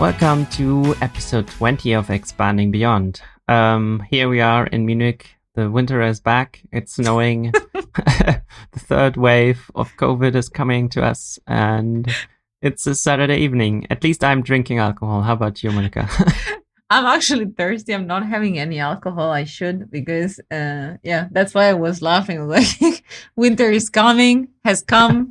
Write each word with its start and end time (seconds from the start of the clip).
Welcome 0.00 0.46
to 0.46 0.96
episode 1.00 1.46
20 1.46 1.92
of 1.92 2.10
Expanding 2.10 2.72
Beyond. 2.72 3.22
Um, 3.46 4.04
here 4.10 4.28
we 4.28 4.40
are 4.40 4.66
in 4.66 4.84
Munich. 4.84 5.36
The 5.54 5.70
winter 5.70 6.02
is 6.02 6.18
back. 6.18 6.62
It's 6.72 6.96
snowing. 6.96 7.52
the 7.72 8.42
third 8.76 9.16
wave 9.16 9.70
of 9.76 9.92
COVID 9.96 10.34
is 10.34 10.48
coming 10.48 10.88
to 10.90 11.02
us, 11.02 11.38
and 11.46 12.12
it's 12.60 12.88
a 12.88 12.94
Saturday 12.96 13.38
evening. 13.38 13.86
At 13.88 14.02
least 14.02 14.24
I'm 14.24 14.42
drinking 14.42 14.78
alcohol. 14.78 15.22
How 15.22 15.34
about 15.34 15.62
you, 15.62 15.70
Monica? 15.70 16.08
I'm 16.90 17.06
actually 17.06 17.46
thirsty. 17.46 17.94
I'm 17.94 18.08
not 18.08 18.26
having 18.26 18.58
any 18.58 18.80
alcohol. 18.80 19.30
I 19.30 19.44
should 19.44 19.92
because, 19.92 20.40
uh, 20.50 20.96
yeah, 21.04 21.28
that's 21.30 21.54
why 21.54 21.68
I 21.68 21.74
was 21.74 22.02
laughing. 22.02 22.48
Like, 22.48 23.04
winter 23.36 23.70
is 23.70 23.90
coming, 23.90 24.48
has 24.64 24.82
come, 24.82 25.28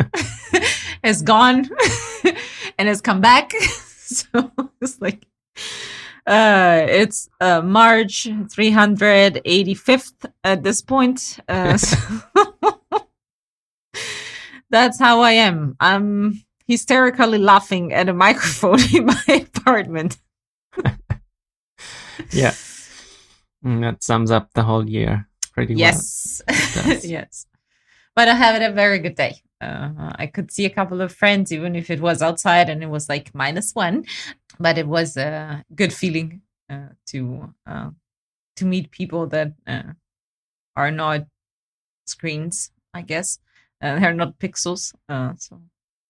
has 1.03 1.21
gone, 1.21 1.69
and 2.77 2.87
has 2.87 3.01
come 3.01 3.19
back. 3.19 3.51
so 4.13 4.51
it's 4.81 5.01
like, 5.01 5.25
uh, 6.25 6.85
it's 6.87 7.29
uh, 7.41 7.61
March 7.61 8.25
385th 8.25 10.31
at 10.43 10.63
this 10.63 10.81
point. 10.81 11.39
Uh, 11.47 11.77
so 11.77 11.97
that's 14.69 14.99
how 14.99 15.21
I 15.21 15.31
am. 15.31 15.75
I'm 15.79 16.43
hysterically 16.67 17.37
laughing 17.37 17.93
at 17.93 18.09
a 18.09 18.13
microphone 18.13 18.79
in 18.93 19.05
my 19.05 19.45
apartment. 19.55 20.17
yeah. 22.31 22.53
Mm, 23.65 23.81
that 23.81 24.03
sums 24.03 24.31
up 24.31 24.53
the 24.53 24.63
whole 24.63 24.89
year 24.89 25.27
pretty 25.53 25.75
yes. 25.75 26.41
well. 26.47 26.87
Yes. 26.87 27.05
yes. 27.05 27.45
But 28.15 28.27
I 28.27 28.35
had 28.35 28.61
a 28.61 28.71
very 28.71 28.99
good 28.99 29.15
day. 29.15 29.41
Uh, 29.63 30.13
I 30.15 30.27
could 30.27 30.51
see 30.51 30.65
a 30.65 30.69
couple 30.69 31.01
of 31.01 31.13
friends, 31.13 31.51
even 31.51 31.75
if 31.75 31.89
it 31.89 32.01
was 32.01 32.21
outside 32.21 32.69
and 32.69 32.83
it 32.83 32.89
was 32.89 33.09
like 33.09 33.33
minus 33.33 33.73
one. 33.73 34.05
But 34.59 34.77
it 34.77 34.87
was 34.87 35.17
a 35.17 35.63
good 35.75 35.93
feeling 35.93 36.41
uh, 36.69 36.89
to 37.07 37.53
uh, 37.65 37.89
to 38.57 38.65
meet 38.65 38.91
people 38.91 39.27
that 39.27 39.53
uh, 39.65 39.93
are 40.75 40.91
not 40.91 41.25
screens, 42.05 42.71
I 42.93 43.01
guess. 43.01 43.39
Uh, 43.81 43.99
they're 43.99 44.13
not 44.13 44.39
pixels. 44.39 44.93
Uh, 45.09 45.33
so 45.37 45.61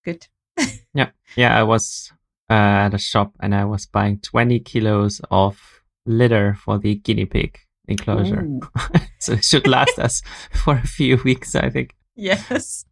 good. 0.04 0.28
yeah, 0.94 1.10
yeah. 1.36 1.58
I 1.58 1.64
was 1.64 2.12
at 2.50 2.94
a 2.94 2.98
shop 2.98 3.34
and 3.40 3.56
I 3.56 3.66
was 3.66 3.86
buying 3.86 4.20
twenty 4.20 4.60
kilos 4.60 5.22
of 5.32 5.84
litter 6.06 6.56
for 6.56 6.78
the 6.78 6.96
guinea 6.96 7.26
pig 7.26 7.60
enclosure. 7.88 8.48
so 9.20 9.34
it 9.34 9.44
should 9.44 9.68
last 9.68 10.00
us 10.00 10.22
for 10.52 10.76
a 10.76 10.88
few 10.88 11.18
weeks, 11.24 11.56
I 11.56 11.70
think. 11.70 11.96
Yes. 12.16 12.86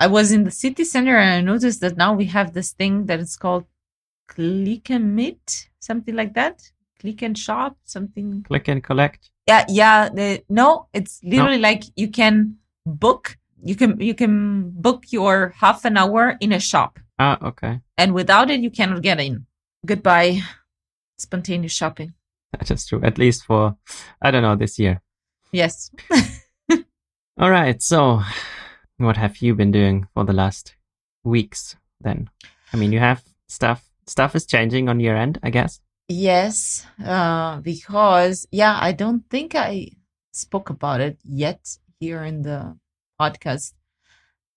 I 0.00 0.06
was 0.06 0.32
in 0.32 0.44
the 0.44 0.50
city 0.50 0.84
center 0.84 1.18
and 1.18 1.30
I 1.30 1.40
noticed 1.42 1.82
that 1.82 1.98
now 1.98 2.14
we 2.14 2.24
have 2.26 2.54
this 2.54 2.72
thing 2.72 3.04
that 3.06 3.20
is 3.20 3.36
called 3.36 3.66
click 4.28 4.88
and 4.88 5.14
meet, 5.14 5.68
something 5.78 6.16
like 6.16 6.32
that. 6.34 6.62
Click 6.98 7.20
and 7.20 7.36
shop, 7.36 7.76
something. 7.84 8.42
Click 8.42 8.68
and 8.68 8.82
collect. 8.82 9.30
Yeah, 9.46 9.66
yeah. 9.68 10.08
The, 10.08 10.42
no, 10.48 10.86
it's 10.94 11.20
literally 11.22 11.58
no. 11.58 11.68
like 11.68 11.84
you 11.96 12.08
can 12.08 12.56
book. 12.86 13.36
You 13.62 13.76
can 13.76 14.00
you 14.00 14.14
can 14.14 14.70
book 14.70 15.04
your 15.10 15.54
half 15.58 15.84
an 15.84 15.98
hour 15.98 16.36
in 16.40 16.52
a 16.52 16.60
shop. 16.60 16.98
Ah, 17.18 17.38
okay. 17.42 17.80
And 17.98 18.14
without 18.14 18.50
it, 18.50 18.60
you 18.60 18.70
cannot 18.70 19.02
get 19.02 19.20
in. 19.20 19.44
Goodbye, 19.84 20.40
spontaneous 21.18 21.72
shopping. 21.72 22.14
That 22.52 22.70
is 22.70 22.86
true. 22.86 23.00
At 23.02 23.18
least 23.18 23.44
for 23.44 23.76
I 24.22 24.30
don't 24.30 24.42
know 24.42 24.56
this 24.56 24.78
year. 24.78 25.02
Yes. 25.52 25.90
All 27.38 27.50
right. 27.50 27.82
So 27.82 28.22
what 29.04 29.16
have 29.16 29.38
you 29.38 29.54
been 29.54 29.70
doing 29.70 30.06
for 30.14 30.24
the 30.24 30.32
last 30.32 30.76
weeks 31.24 31.76
then? 32.00 32.30
I 32.72 32.76
mean, 32.76 32.92
you 32.92 32.98
have 32.98 33.22
stuff, 33.48 33.90
stuff 34.06 34.34
is 34.34 34.46
changing 34.46 34.88
on 34.88 35.00
your 35.00 35.16
end, 35.16 35.38
I 35.42 35.50
guess. 35.50 35.80
Yes, 36.08 36.86
uh, 37.04 37.60
because, 37.60 38.46
yeah, 38.50 38.78
I 38.80 38.92
don't 38.92 39.28
think 39.30 39.54
I 39.54 39.90
spoke 40.32 40.70
about 40.70 41.00
it 41.00 41.18
yet 41.24 41.78
here 41.98 42.22
in 42.24 42.42
the 42.42 42.76
podcast. 43.20 43.74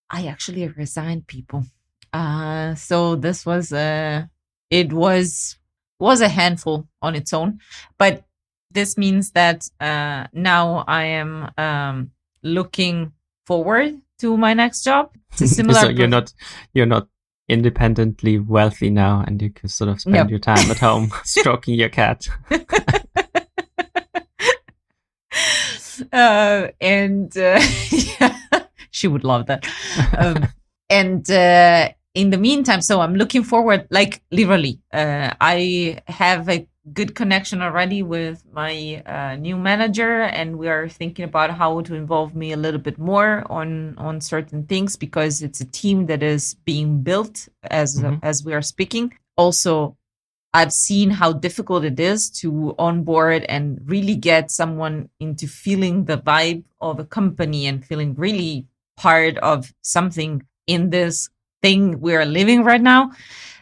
I 0.10 0.28
actually 0.28 0.68
resigned 0.68 1.28
people. 1.28 1.66
Uh, 2.12 2.76
so 2.76 3.16
this 3.16 3.46
was 3.46 3.72
a, 3.72 4.30
it 4.70 4.94
was, 4.94 5.58
was 6.00 6.22
a 6.22 6.28
handful 6.30 6.88
on 7.02 7.16
its 7.16 7.34
own, 7.34 7.60
but 7.98 8.24
this 8.72 8.98
means 8.98 9.32
that, 9.32 9.70
uh, 9.80 10.28
now 10.34 10.84
I 10.88 11.04
am, 11.06 11.52
um, 11.58 12.12
looking 12.42 13.14
forward 13.46 14.02
to 14.24 14.38
my 14.38 14.54
next 14.54 14.84
job. 14.84 15.12
Similar 15.34 15.80
so 15.80 15.90
you're 15.90 16.08
not 16.08 16.34
you're 16.74 16.86
not 16.86 17.08
independently 17.50 18.40
wealthy 18.40 18.90
now, 18.90 19.24
and 19.28 19.42
you 19.42 19.50
can 19.50 19.68
sort 19.70 19.90
of 19.90 20.00
spend 20.00 20.30
your 20.30 20.40
time 20.40 20.72
at 20.72 20.80
home 20.80 21.12
stroking 21.24 21.76
your 21.76 21.90
cat. 21.90 22.26
uh, 26.14 26.68
and 26.80 27.38
uh, 27.38 27.60
yeah, 27.92 28.38
she 28.92 29.08
would 29.08 29.26
love 29.26 29.48
that. 29.48 29.68
Um, 30.18 30.48
and 30.90 31.30
uh, 31.30 31.90
in 32.14 32.30
the 32.30 32.38
meantime, 32.38 32.82
so 32.82 33.02
I'm 33.02 33.16
looking 33.16 33.44
forward, 33.44 33.88
like 33.92 34.24
literally, 34.32 34.80
uh, 34.94 35.34
I 35.42 36.00
have 36.08 36.48
a 36.48 36.66
good 36.92 37.16
connection 37.16 37.62
already 37.62 38.04
with 38.04 38.44
my 38.52 39.02
uh, 39.06 39.36
new 39.38 39.56
manager 39.56 40.24
and 40.24 40.58
we 40.58 40.68
are 40.68 40.90
thinking 40.90 41.24
about 41.24 41.52
how 41.52 41.80
to 41.80 41.96
involve 41.96 42.36
me 42.36 42.52
a 42.52 42.58
little 42.58 42.80
bit 42.80 42.98
more 42.98 43.44
on 43.50 43.98
on 43.98 44.20
certain 44.20 44.66
things 44.66 44.98
because 44.98 45.42
it's 45.42 45.62
a 45.62 45.66
team 45.66 46.08
that 46.08 46.22
is 46.22 46.56
being 46.66 47.02
built 47.02 47.48
as 47.64 48.02
mm-hmm. 48.02 48.18
as 48.22 48.44
we 48.44 48.54
are 48.54 48.62
speaking 48.62 49.14
also 49.38 49.96
i've 50.54 50.74
seen 50.74 51.10
how 51.10 51.32
difficult 51.32 51.86
it 51.86 51.98
is 52.02 52.30
to 52.30 52.76
onboard 52.78 53.44
and 53.44 53.80
really 53.86 54.16
get 54.16 54.52
someone 54.52 55.10
into 55.22 55.48
feeling 55.48 56.04
the 56.04 56.18
vibe 56.18 56.64
of 56.82 57.00
a 57.00 57.06
company 57.06 57.66
and 57.66 57.86
feeling 57.86 58.14
really 58.16 58.68
part 58.98 59.38
of 59.38 59.74
something 59.84 60.44
in 60.68 60.90
this 60.90 61.30
thing 61.62 62.02
we're 62.02 62.26
living 62.26 62.62
right 62.62 62.82
now 62.82 63.10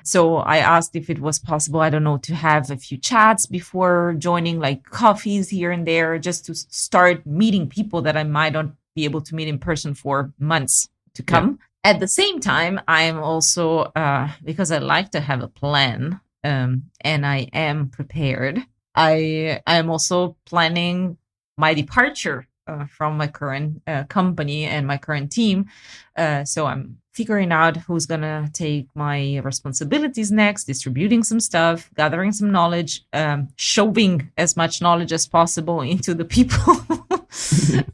so 0.03 0.38
I 0.38 0.57
asked 0.57 0.95
if 0.95 1.09
it 1.09 1.19
was 1.19 1.39
possible, 1.39 1.81
I 1.81 1.89
don't 1.89 2.03
know, 2.03 2.17
to 2.17 2.35
have 2.35 2.69
a 2.69 2.78
few 2.78 2.97
chats 2.97 3.45
before 3.45 4.16
joining, 4.17 4.59
like 4.59 4.84
coffees 4.84 5.50
here 5.50 5.72
and 5.72 5.88
there, 5.88 6.17
just 6.19 6.45
to 6.45 6.56
start 6.56 7.25
meeting 7.25 7.67
people 7.67 8.01
that 8.03 8.17
I 8.17 8.23
might 8.23 8.53
not 8.53 8.72
be 8.95 9.06
able 9.06 9.22
to 9.22 9.35
meet 9.35 9.47
in 9.47 9.59
person 9.59 9.94
for 9.94 10.34
months 10.40 10.90
to 11.13 11.23
come. 11.23 11.59
Yeah. 11.84 11.91
At 11.91 12.00
the 12.00 12.07
same 12.07 12.40
time, 12.40 12.79
I'm 12.88 13.17
also, 13.17 13.91
uh, 13.95 14.29
because 14.44 14.72
I 14.72 14.78
like 14.78 15.11
to 15.11 15.19
have 15.19 15.41
a 15.41 15.47
plan 15.47 16.19
um, 16.44 16.84
and 17.01 17.25
I 17.25 17.50
am 17.53 17.90
prepared, 17.90 18.63
I 18.94 19.61
am 19.66 19.90
also 19.90 20.35
planning 20.45 21.17
my 21.57 21.73
departure 21.73 22.47
uh, 22.67 22.85
from 22.85 23.17
my 23.17 23.28
current 23.28 23.81
uh, 23.88 24.03
company 24.06 24.66
and 24.66 24.85
my 24.85 24.97
current 24.97 25.31
team. 25.31 25.66
Uh, 26.16 26.44
so 26.45 26.66
I'm 26.66 27.00
figuring 27.11 27.51
out 27.51 27.77
who's 27.77 28.05
going 28.05 28.22
to 28.22 28.49
take 28.53 28.88
my 28.95 29.39
responsibilities 29.44 30.31
next, 30.31 30.63
distributing 30.63 31.23
some 31.23 31.39
stuff, 31.39 31.89
gathering 31.95 32.31
some 32.31 32.51
knowledge, 32.51 33.03
um, 33.13 33.49
shoving 33.55 34.31
as 34.38 34.55
much 34.55 34.81
knowledge 34.81 35.11
as 35.11 35.27
possible 35.27 35.81
into 35.94 36.13
the 36.13 36.25
people. 36.25 36.75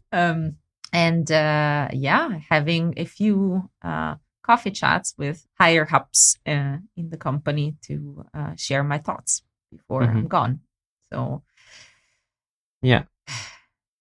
um, 0.11 0.55
and 0.93 1.31
uh, 1.31 1.89
yeah, 1.93 2.39
having 2.49 2.93
a 2.97 3.05
few 3.05 3.69
uh, 3.83 4.15
coffee 4.43 4.71
chats 4.71 5.13
with 5.17 5.45
higher 5.59 5.87
ups 5.91 6.37
uh, 6.47 6.77
in 6.95 7.09
the 7.09 7.17
company 7.17 7.75
to 7.83 8.25
uh, 8.33 8.55
share 8.55 8.83
my 8.83 8.97
thoughts 8.97 9.43
before 9.71 10.01
mm-hmm. 10.01 10.17
I'm 10.17 10.27
gone. 10.27 10.61
So, 11.11 11.43
yeah, 12.81 13.03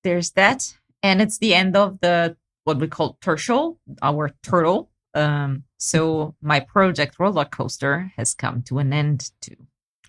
there's 0.04 0.30
that. 0.32 0.74
And 1.02 1.20
it's 1.20 1.38
the 1.38 1.54
end 1.54 1.76
of 1.76 2.00
the 2.00 2.36
what 2.64 2.78
we 2.78 2.88
call 2.88 3.16
turtle, 3.20 3.78
our 4.02 4.34
turtle 4.42 4.90
um, 5.16 5.64
so 5.78 6.34
my 6.42 6.60
project 6.60 7.16
roller 7.18 7.46
coaster 7.46 8.12
has 8.16 8.34
come 8.34 8.62
to 8.62 8.78
an 8.78 8.92
end 8.92 9.30
too. 9.40 9.56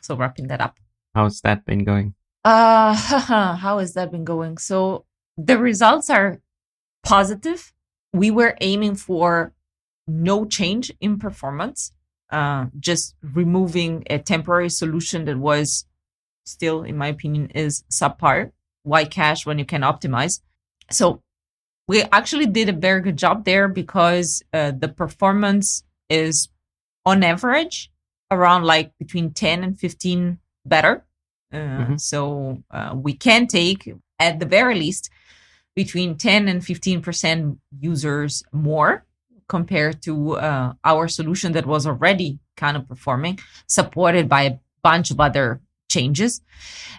So 0.02 0.16
wrapping 0.16 0.48
that 0.48 0.62
up. 0.62 0.78
How's 1.16 1.42
that 1.42 1.66
been 1.66 1.84
going? 1.84 2.14
Uh, 2.44 2.94
how 3.56 3.80
has 3.80 3.94
that 3.94 4.12
been 4.12 4.26
going? 4.26 4.58
So 4.58 5.06
the 5.38 5.58
results 5.58 6.10
are 6.10 6.42
positive. 7.04 7.74
We 8.14 8.32
were 8.32 8.58
aiming 8.60 8.96
for 8.96 9.54
no 10.08 10.46
change 10.46 10.92
in 11.00 11.20
performance, 11.20 11.94
uh, 12.30 12.66
just 12.78 13.16
removing 13.22 14.04
a 14.10 14.20
temporary 14.20 14.70
solution 14.70 15.26
that 15.26 15.38
was 15.38 15.86
still, 16.46 16.84
in 16.84 16.98
my 16.98 17.08
opinion, 17.08 17.50
is 17.52 17.84
subpar. 17.92 18.52
Why 18.84 19.06
cache 19.06 19.46
when 19.46 19.60
you 19.60 19.66
can 19.66 19.82
optimize? 19.82 20.42
So 20.92 21.22
we 21.88 22.04
actually 22.12 22.46
did 22.46 22.70
a 22.70 22.74
very 22.74 23.02
good 23.02 23.18
job 23.18 23.46
there 23.46 23.68
because 23.68 24.44
uh, 24.54 24.72
the 24.72 24.90
performance 24.90 25.84
is 26.10 26.50
on 27.06 27.24
average 27.24 27.92
around 28.30 28.64
like 28.64 28.92
between 29.00 29.32
10 29.32 29.64
and 29.64 29.80
15 29.80 30.40
better. 30.66 31.06
Uh, 31.52 31.58
mm-hmm. 31.58 31.98
So 31.98 32.64
uh, 32.72 32.94
we 32.96 33.14
can 33.14 33.48
take 33.48 33.94
at 34.20 34.40
the 34.40 34.46
very 34.46 34.76
least 34.76 35.10
between 35.76 36.18
10 36.18 36.48
and 36.48 36.62
15% 36.62 37.58
users 37.80 38.44
more 38.52 39.06
compared 39.48 40.02
to 40.02 40.36
uh, 40.36 40.74
our 40.84 41.08
solution 41.08 41.54
that 41.54 41.66
was 41.66 41.88
already 41.88 42.40
kind 42.58 42.76
of 42.76 42.88
performing, 42.88 43.40
supported 43.68 44.28
by 44.28 44.42
a 44.44 44.58
bunch 44.84 45.12
of 45.12 45.20
other 45.22 45.62
changes. 45.90 46.42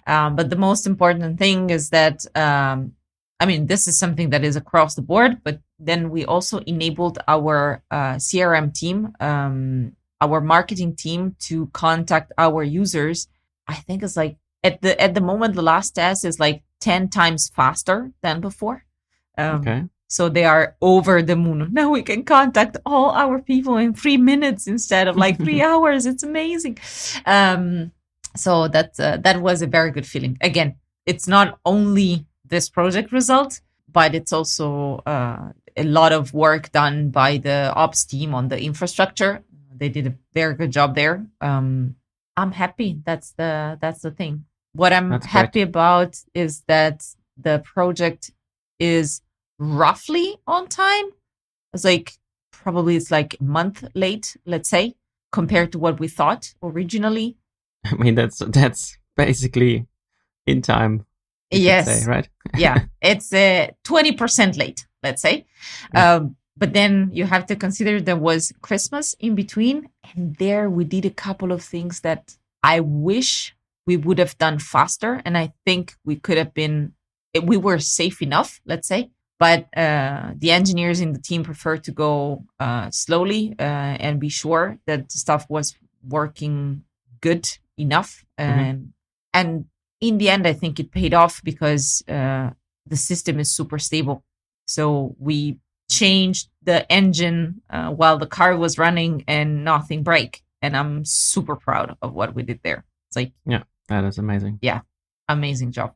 Um, 0.06 0.37
but 0.37 0.49
the 0.49 0.56
most 0.56 0.87
important 0.87 1.38
thing 1.38 1.69
is 1.70 1.90
that, 1.90 2.25
um, 2.35 2.93
I 3.40 3.46
mean, 3.46 3.67
this 3.67 3.87
is 3.87 3.99
something 3.99 4.31
that 4.31 4.44
is 4.44 4.56
across 4.56 4.94
the 4.94 5.02
board, 5.02 5.38
but 5.44 5.61
then 5.79 6.11
we 6.11 6.25
also 6.25 6.58
enabled 6.58 7.19
our 7.29 7.82
uh, 7.90 8.14
CRM 8.17 8.75
team, 8.75 9.12
um, 9.20 9.93
our 10.20 10.40
marketing 10.40 10.96
team 10.96 11.37
to 11.40 11.67
contact 11.69 12.32
our 12.37 12.62
users. 12.64 13.29
I 13.69 13.75
think 13.75 14.02
it's 14.02 14.17
like 14.17 14.37
at 14.64 14.82
the 14.82 15.00
at 15.00 15.14
the 15.14 15.20
moment 15.20 15.55
the 15.55 15.62
last 15.62 15.90
test 15.94 16.25
is 16.25 16.40
like 16.40 16.62
10 16.81 17.08
times 17.11 17.49
faster 17.55 18.11
than 18.23 18.40
before. 18.40 18.85
Um, 19.37 19.61
Okay. 19.61 19.85
so 20.08 20.29
they 20.29 20.44
are 20.44 20.75
over 20.81 21.23
the 21.23 21.37
moon. 21.37 21.69
Now 21.73 21.90
we 21.90 22.02
can 22.02 22.25
contact 22.25 22.76
all 22.85 23.11
our 23.12 23.40
people 23.40 23.76
in 23.76 23.94
three 23.94 24.17
minutes 24.17 24.67
instead 24.67 25.06
of 25.06 25.17
like 25.17 25.37
three 25.37 25.62
hours. 25.70 26.06
It's 26.06 26.25
amazing. 26.25 26.79
Um, 27.25 27.93
so 28.35 28.67
that 28.69 28.99
uh, 28.99 29.19
that 29.19 29.40
was 29.40 29.62
a 29.62 29.67
very 29.69 29.93
good 29.93 30.06
feeling. 30.06 30.38
Again, 30.40 30.75
it's 31.06 31.29
not 31.29 31.58
only 31.64 32.26
this 32.49 32.69
project 32.69 33.12
result, 33.12 33.61
but 33.91 34.15
it's 34.15 34.33
also 34.33 35.03
uh, 35.06 35.53
a 35.77 35.85
lot 35.85 36.12
of 36.12 36.35
work 36.35 36.73
done 36.73 37.11
by 37.11 37.39
the 37.39 37.73
ops 37.75 38.05
team 38.05 38.35
on 38.35 38.49
the 38.49 38.61
infrastructure. 38.61 39.43
They 39.75 39.89
did 39.89 40.06
a 40.06 40.15
very 40.35 40.55
good 40.55 40.73
job 40.73 40.95
there. 40.95 41.27
Um, 41.41 41.97
I'm 42.37 42.53
happy. 42.53 43.00
That's 43.05 43.33
the 43.33 43.79
that's 43.81 44.03
the 44.03 44.11
thing. 44.11 44.45
What 44.73 44.93
I'm 44.93 45.11
That's 45.11 45.27
great. 45.27 45.33
happy 45.33 45.61
about 45.62 46.19
is 46.35 46.62
that 46.69 47.05
the 47.37 47.61
project 47.65 48.31
is 48.79 49.23
roughly 49.59 50.37
on 50.47 50.69
time. 50.69 51.06
It's 51.73 51.85
like 51.85 52.12
probably 52.53 52.97
it's 52.97 53.11
like 53.11 53.37
a 53.41 53.45
month 53.45 53.85
late, 53.95 54.37
let's 54.47 54.69
say, 54.69 54.95
compared 55.33 55.73
to 55.73 55.79
what 55.79 55.99
we 55.99 56.09
thought 56.09 56.55
originally. 56.62 57.37
I 57.85 57.95
mean, 57.95 58.15
that's 58.15 58.39
that's 58.39 58.99
basically 59.17 59.87
in 60.47 60.62
time. 60.62 61.06
Yes. 61.50 61.87
say, 61.87 62.11
right. 62.11 62.29
yeah, 62.56 62.85
it's 63.03 63.33
uh, 63.33 63.69
20% 63.85 64.59
late, 64.59 64.87
let's 65.03 65.23
say. 65.23 65.47
Yeah. 65.95 66.15
Um, 66.15 66.37
but 66.59 66.73
then 66.73 67.11
you 67.12 67.25
have 67.25 67.47
to 67.47 67.56
consider 67.56 68.00
there 68.00 68.17
was 68.17 68.53
Christmas 68.61 69.15
in 69.21 69.35
between. 69.35 69.89
And 70.15 70.35
there 70.37 70.69
we 70.69 70.85
did 70.85 71.05
a 71.05 71.11
couple 71.11 71.53
of 71.53 71.62
things 71.62 72.00
that 72.00 72.37
I 72.62 72.81
wish 72.81 73.55
we 73.87 73.97
would 73.97 74.19
have 74.19 74.37
done 74.39 74.59
faster. 74.59 75.23
And 75.25 75.39
I 75.39 75.53
think 75.65 75.95
we 76.05 76.17
could 76.17 76.37
have 76.37 76.53
been, 76.53 76.93
eh, 77.35 77.41
we 77.43 77.56
were 77.56 77.79
safe 77.79 78.21
enough, 78.21 78.61
let's 78.67 78.89
say. 78.89 79.11
But 79.39 79.69
uh, 79.77 80.33
the 80.37 80.50
engineers 80.50 81.00
in 81.00 81.12
the 81.12 81.21
team 81.21 81.45
prefer 81.45 81.77
to 81.77 81.93
go 81.93 82.45
uh, 82.59 82.91
slowly 82.91 83.55
uh, 83.56 83.62
and 83.62 84.19
be 84.19 84.29
sure 84.29 84.79
that 84.87 85.12
stuff 85.12 85.47
was 85.49 85.77
working 86.06 86.83
good 87.21 87.49
enough. 87.77 88.25
And, 88.37 88.93
and 89.33 89.67
in 90.00 90.19
the 90.19 90.29
end, 90.31 90.47
I 90.47 90.53
think 90.53 90.79
it 90.79 90.91
paid 90.93 91.15
off 91.15 91.43
because 91.43 92.03
uh, 92.09 92.50
the 92.87 92.97
system 92.97 93.39
is 93.41 93.50
super 93.50 93.79
stable. 93.79 94.25
So 94.67 95.17
we 95.19 95.59
changed 95.91 96.49
the 96.62 96.91
engine 96.93 97.62
uh, 97.71 97.91
while 97.91 98.19
the 98.19 98.27
car 98.27 98.56
was 98.56 98.79
running 98.79 99.25
and 99.27 99.65
nothing 99.65 100.03
break. 100.03 100.43
And 100.61 100.77
I'm 100.77 101.05
super 101.05 101.56
proud 101.56 101.97
of 102.03 102.12
what 102.12 102.35
we 102.35 102.43
did 102.43 102.61
there. 102.62 102.85
It's 103.09 103.17
like 103.17 103.33
yeah, 103.47 103.62
That 103.89 104.05
is 104.05 104.19
amazing. 104.19 104.59
Yeah, 104.61 104.81
amazing 105.29 105.73
job. 105.73 105.95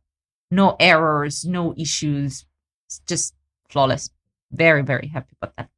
No 0.50 0.76
errors, 0.80 1.44
no 1.44 1.74
issues, 1.76 2.46
it's 2.86 3.00
just 3.06 3.34
flawless. 3.68 4.10
Very, 4.50 4.82
very 4.82 5.08
happy 5.08 5.34
about 5.40 5.56
that. 5.56 5.68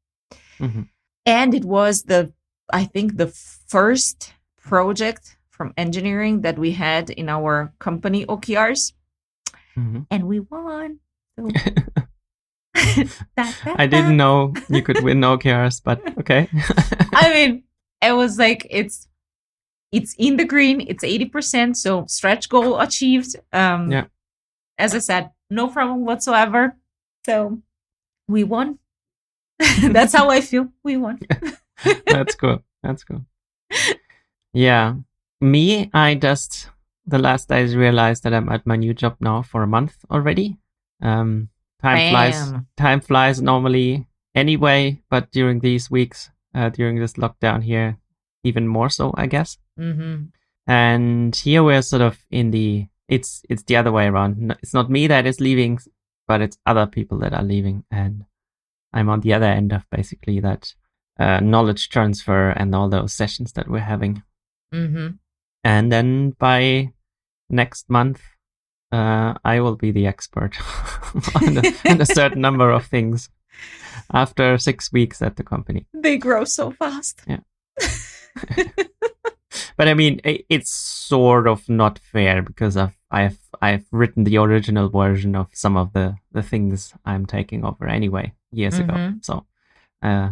Mhm. 0.59 0.89
And 1.27 1.55
it 1.55 1.65
was 1.65 2.03
the, 2.05 2.33
I 2.73 2.85
think, 2.85 3.17
the 3.17 3.29
first 3.29 4.35
project 4.61 5.37
from 5.55 5.73
engineering 5.77 6.41
that 6.43 6.59
we 6.59 6.73
had 6.73 7.11
in 7.11 7.29
our 7.29 7.73
company 7.79 8.27
OKRs, 8.27 8.93
Mhm. 9.77 10.07
and 10.11 10.23
we 10.27 10.41
won. 10.41 10.99
So- 11.39 11.49
I 13.79 13.87
didn't 13.87 14.17
know 14.17 14.53
you 14.69 14.83
could 14.83 15.03
win 15.05 15.21
OKRs, 15.21 15.81
but 15.85 16.01
okay. 16.19 16.49
I 17.15 17.31
mean, 17.33 17.63
it 18.03 18.13
was 18.13 18.39
like 18.39 18.67
it's 18.71 19.07
it's 19.93 20.15
in 20.19 20.37
the 20.37 20.45
green. 20.45 20.81
It's 20.81 21.05
eighty 21.05 21.27
percent. 21.27 21.77
So 21.77 22.05
stretch 22.09 22.49
goal 22.49 22.81
achieved. 22.81 23.37
Um, 23.53 23.91
Yeah. 23.93 24.07
As 24.77 24.93
I 24.95 24.99
said, 24.99 25.31
no 25.51 25.69
problem 25.69 26.05
whatsoever. 26.05 26.75
So 27.27 27.63
we 28.27 28.43
won. 28.43 28.79
That's 29.93 30.13
how 30.13 30.29
I 30.31 30.41
feel. 30.41 30.69
We 30.83 30.97
won. 30.97 31.21
That's 32.07 32.35
cool. 32.35 32.65
That's 32.83 33.05
cool. 33.05 33.25
Yeah. 34.53 34.95
Me, 35.45 35.91
I 35.93 36.15
just 36.15 36.71
the 37.07 37.19
last 37.19 37.49
days 37.49 37.77
realized 37.77 38.23
that 38.23 38.33
I'm 38.33 38.49
at 38.49 38.67
my 38.67 38.77
new 38.77 38.95
job 38.95 39.17
now 39.21 39.43
for 39.43 39.63
a 39.63 39.67
month 39.67 39.95
already. 40.11 40.57
Um 41.03 41.51
time 41.83 42.11
flies 42.11 42.53
time 42.77 43.01
flies 43.01 43.43
normally 43.43 44.07
anyway, 44.35 45.03
but 45.11 45.31
during 45.31 45.61
these 45.61 45.91
weeks, 45.91 46.31
uh, 46.55 46.71
during 46.71 46.99
this 46.99 47.15
lockdown 47.15 47.63
here, 47.63 47.99
even 48.43 48.67
more 48.67 48.89
so, 48.89 49.13
I 49.17 49.27
guess. 49.27 49.59
Mm-hmm. 49.79 50.25
And 50.67 51.37
here 51.37 51.63
we're 51.63 51.83
sort 51.83 52.03
of 52.03 52.19
in 52.31 52.51
the 52.51 52.89
it's 53.09 53.43
it's 53.51 53.65
the 53.65 53.77
other 53.77 53.93
way 53.93 54.07
around. 54.07 54.57
It's 54.63 54.75
not 54.75 54.91
me 54.91 55.07
that 55.09 55.27
is 55.27 55.41
leaving, 55.41 55.79
but 56.27 56.41
it's 56.41 56.59
other 56.65 56.87
people 56.87 57.19
that 57.19 57.35
are 57.35 57.43
leaving, 57.43 57.85
and 57.91 58.25
I'm 58.93 59.11
on 59.11 59.21
the 59.21 59.35
other 59.35 59.47
end 59.47 59.73
of 59.73 59.85
basically 59.91 60.41
that 60.41 60.75
uh, 61.19 61.41
knowledge 61.41 61.91
transfer 61.91 62.49
and 62.51 62.75
all 62.75 62.89
those 62.89 63.13
sessions 63.13 63.53
that 63.53 63.69
we're 63.69 63.81
having. 63.81 64.23
Mm-hmm. 64.73 65.17
And 65.65 65.91
then 65.91 66.31
by 66.39 66.93
next 67.49 67.89
month, 67.89 68.21
uh, 68.93 69.35
I 69.45 69.61
will 69.61 69.77
be 69.77 69.91
the 69.91 70.07
expert 70.07 70.57
on, 71.35 71.59
a, 71.59 71.91
on 71.91 72.01
a 72.01 72.07
certain 72.07 72.41
number 72.41 72.71
of 72.71 72.87
things 72.87 73.31
after 74.13 74.59
six 74.59 74.93
weeks 74.93 75.23
at 75.23 75.37
the 75.37 75.43
company. 75.43 75.87
They 75.93 76.19
grow 76.19 76.45
so 76.45 76.71
fast. 76.71 77.23
Yeah. 77.27 77.41
But 79.77 79.89
I 79.89 79.95
mean, 79.95 80.21
i 80.25 80.41
it's 80.49 80.73
sort 80.73 81.47
of 81.47 81.69
not 81.69 81.99
fair 81.99 82.43
because 82.43 82.77
I've 82.77 82.97
I've 83.11 83.39
I've 83.61 83.87
written 83.93 84.25
the 84.25 84.39
original 84.39 84.89
version 84.89 85.35
of 85.35 85.49
some 85.53 85.77
of 85.77 85.93
the 85.93 86.17
the 86.33 86.43
things 86.43 86.95
I'm 87.05 87.27
taking 87.27 87.65
over 87.65 87.87
anyway 87.87 88.35
years 88.53 88.79
ago. 88.79 88.95
Mhm. 88.95 89.25
So 89.25 89.47
uh, 90.03 90.31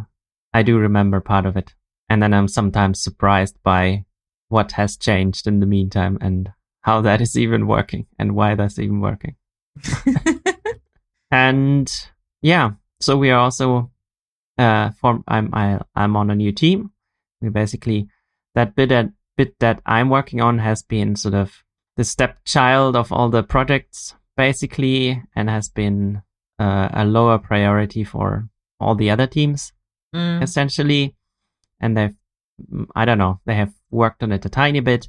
I 0.52 0.62
do 0.62 0.78
remember 0.78 1.20
part 1.20 1.46
of 1.46 1.56
it, 1.56 1.74
and 2.08 2.22
then 2.22 2.34
I'm 2.34 2.48
sometimes 2.48 3.02
surprised 3.02 3.56
by 3.62 4.04
what 4.52 4.72
has 4.72 4.96
changed 4.96 5.46
in 5.46 5.60
the 5.60 5.66
meantime 5.66 6.18
and 6.20 6.52
how 6.82 7.00
that 7.00 7.20
is 7.20 7.36
even 7.36 7.66
working 7.66 8.06
and 8.18 8.34
why 8.34 8.54
that's 8.54 8.78
even 8.78 9.00
working. 9.00 9.34
and 11.30 12.10
yeah, 12.42 12.72
so 13.00 13.16
we 13.16 13.30
are 13.30 13.40
also 13.40 13.90
uh 14.58 14.90
form 15.00 15.24
I'm 15.26 15.48
I, 15.54 15.80
I'm 15.94 16.16
on 16.16 16.30
a 16.30 16.36
new 16.36 16.52
team. 16.52 16.90
We 17.40 17.48
basically 17.48 18.08
that 18.54 18.74
bit 18.76 18.90
that 18.90 19.10
bit 19.36 19.58
that 19.60 19.80
I'm 19.86 20.10
working 20.10 20.40
on 20.40 20.58
has 20.58 20.82
been 20.82 21.16
sort 21.16 21.34
of 21.34 21.64
the 21.96 22.04
stepchild 22.04 22.96
of 22.96 23.12
all 23.12 23.30
the 23.30 23.42
projects 23.42 24.14
basically 24.36 25.22
and 25.34 25.48
has 25.48 25.68
been 25.68 26.22
uh, 26.58 26.88
a 26.92 27.04
lower 27.04 27.38
priority 27.38 28.04
for 28.04 28.48
all 28.78 28.94
the 28.94 29.10
other 29.10 29.26
teams 29.26 29.72
Mm. 30.14 30.42
essentially 30.42 31.16
and 31.80 31.96
they've 31.96 32.14
mm, 32.70 32.86
I 32.94 33.06
don't 33.06 33.16
know 33.16 33.40
they 33.46 33.54
have 33.54 33.72
worked 33.92 34.22
on 34.22 34.32
it 34.32 34.44
a 34.44 34.48
tiny 34.48 34.80
bit 34.80 35.08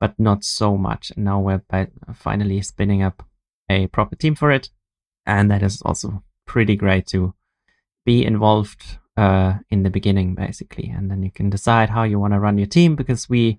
but 0.00 0.18
not 0.18 0.44
so 0.44 0.76
much. 0.76 1.12
And 1.16 1.24
now 1.24 1.40
we're 1.40 1.62
finally 2.14 2.60
spinning 2.62 3.02
up 3.02 3.22
a 3.70 3.86
proper 3.86 4.16
team 4.16 4.34
for 4.34 4.50
it. 4.50 4.68
And 5.24 5.50
that 5.50 5.62
is 5.62 5.80
also 5.82 6.22
pretty 6.46 6.76
great 6.76 7.06
to 7.06 7.34
be 8.04 8.24
involved 8.24 8.98
uh, 9.16 9.54
in 9.70 9.82
the 9.82 9.90
beginning 9.90 10.34
basically. 10.34 10.88
And 10.88 11.10
then 11.10 11.22
you 11.22 11.30
can 11.30 11.48
decide 11.48 11.90
how 11.90 12.02
you 12.02 12.18
want 12.18 12.34
to 12.34 12.40
run 12.40 12.58
your 12.58 12.66
team 12.66 12.96
because 12.96 13.28
we 13.28 13.58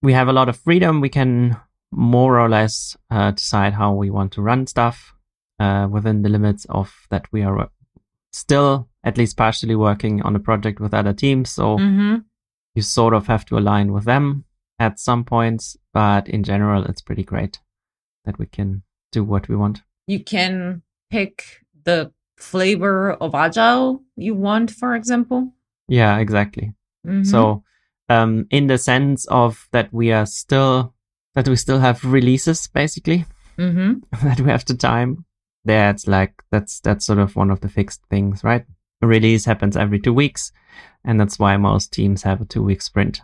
we 0.00 0.14
have 0.14 0.28
a 0.28 0.32
lot 0.32 0.48
of 0.48 0.56
freedom. 0.56 1.00
We 1.00 1.08
can 1.10 1.56
more 1.90 2.40
or 2.40 2.48
less 2.48 2.96
uh, 3.10 3.32
decide 3.32 3.74
how 3.74 3.92
we 3.92 4.10
want 4.10 4.32
to 4.32 4.42
run 4.42 4.66
stuff 4.66 5.14
uh, 5.60 5.86
within 5.90 6.22
the 6.22 6.30
limits 6.30 6.64
of 6.70 7.06
that 7.10 7.30
we 7.32 7.42
are 7.42 7.68
still 8.32 8.88
at 9.04 9.18
least 9.18 9.36
partially 9.36 9.74
working 9.74 10.22
on 10.22 10.34
a 10.34 10.40
project 10.40 10.80
with 10.80 10.94
other 10.94 11.12
teams. 11.12 11.50
So 11.50 11.76
Mm-hmm. 11.76 12.16
You 12.74 12.82
sort 12.82 13.14
of 13.14 13.26
have 13.26 13.44
to 13.46 13.56
align 13.58 13.92
with 13.92 14.04
them 14.04 14.44
at 14.78 14.98
some 14.98 15.24
points 15.24 15.76
but 15.92 16.28
in 16.28 16.42
general 16.42 16.84
it's 16.84 17.02
pretty 17.02 17.22
great 17.24 17.60
that 18.24 18.38
we 18.38 18.46
can 18.46 18.82
do 19.12 19.22
what 19.24 19.48
we 19.48 19.56
want 19.56 19.82
You 20.06 20.20
can 20.24 20.82
pick 21.10 21.44
the 21.84 22.12
flavor 22.36 23.12
of 23.12 23.34
agile 23.34 24.02
you 24.16 24.34
want, 24.34 24.70
for 24.70 24.94
example. 24.94 25.52
yeah 25.88 26.18
exactly 26.18 26.72
Mhm. 27.06 27.26
So, 27.26 27.64
um, 28.08 28.46
in 28.50 28.66
the 28.68 28.78
sense 28.78 29.26
of 29.26 29.68
that 29.72 29.92
we 29.92 30.12
are 30.12 30.26
still 30.26 30.94
that 31.34 31.48
we 31.48 31.56
still 31.56 31.80
have 31.80 32.04
releases 32.04 32.68
basically 32.68 33.24
Mhm. 33.58 34.02
that 34.22 34.40
we 34.40 34.50
have 34.50 34.64
to 34.66 34.76
time. 34.76 35.24
That's 35.64 36.06
like 36.06 36.34
that's 36.52 36.80
that's 36.80 37.04
sort 37.06 37.18
of 37.18 37.36
one 37.36 37.50
of 37.52 37.60
the 37.60 37.68
fixed 37.68 38.02
things, 38.10 38.42
right? 38.44 38.64
Release 39.02 39.44
happens 39.44 39.76
every 39.76 39.98
two 39.98 40.14
weeks, 40.14 40.52
and 41.04 41.18
that's 41.20 41.38
why 41.38 41.56
most 41.56 41.92
teams 41.92 42.22
have 42.22 42.40
a 42.40 42.44
two 42.44 42.62
week 42.62 42.80
sprint 42.82 43.20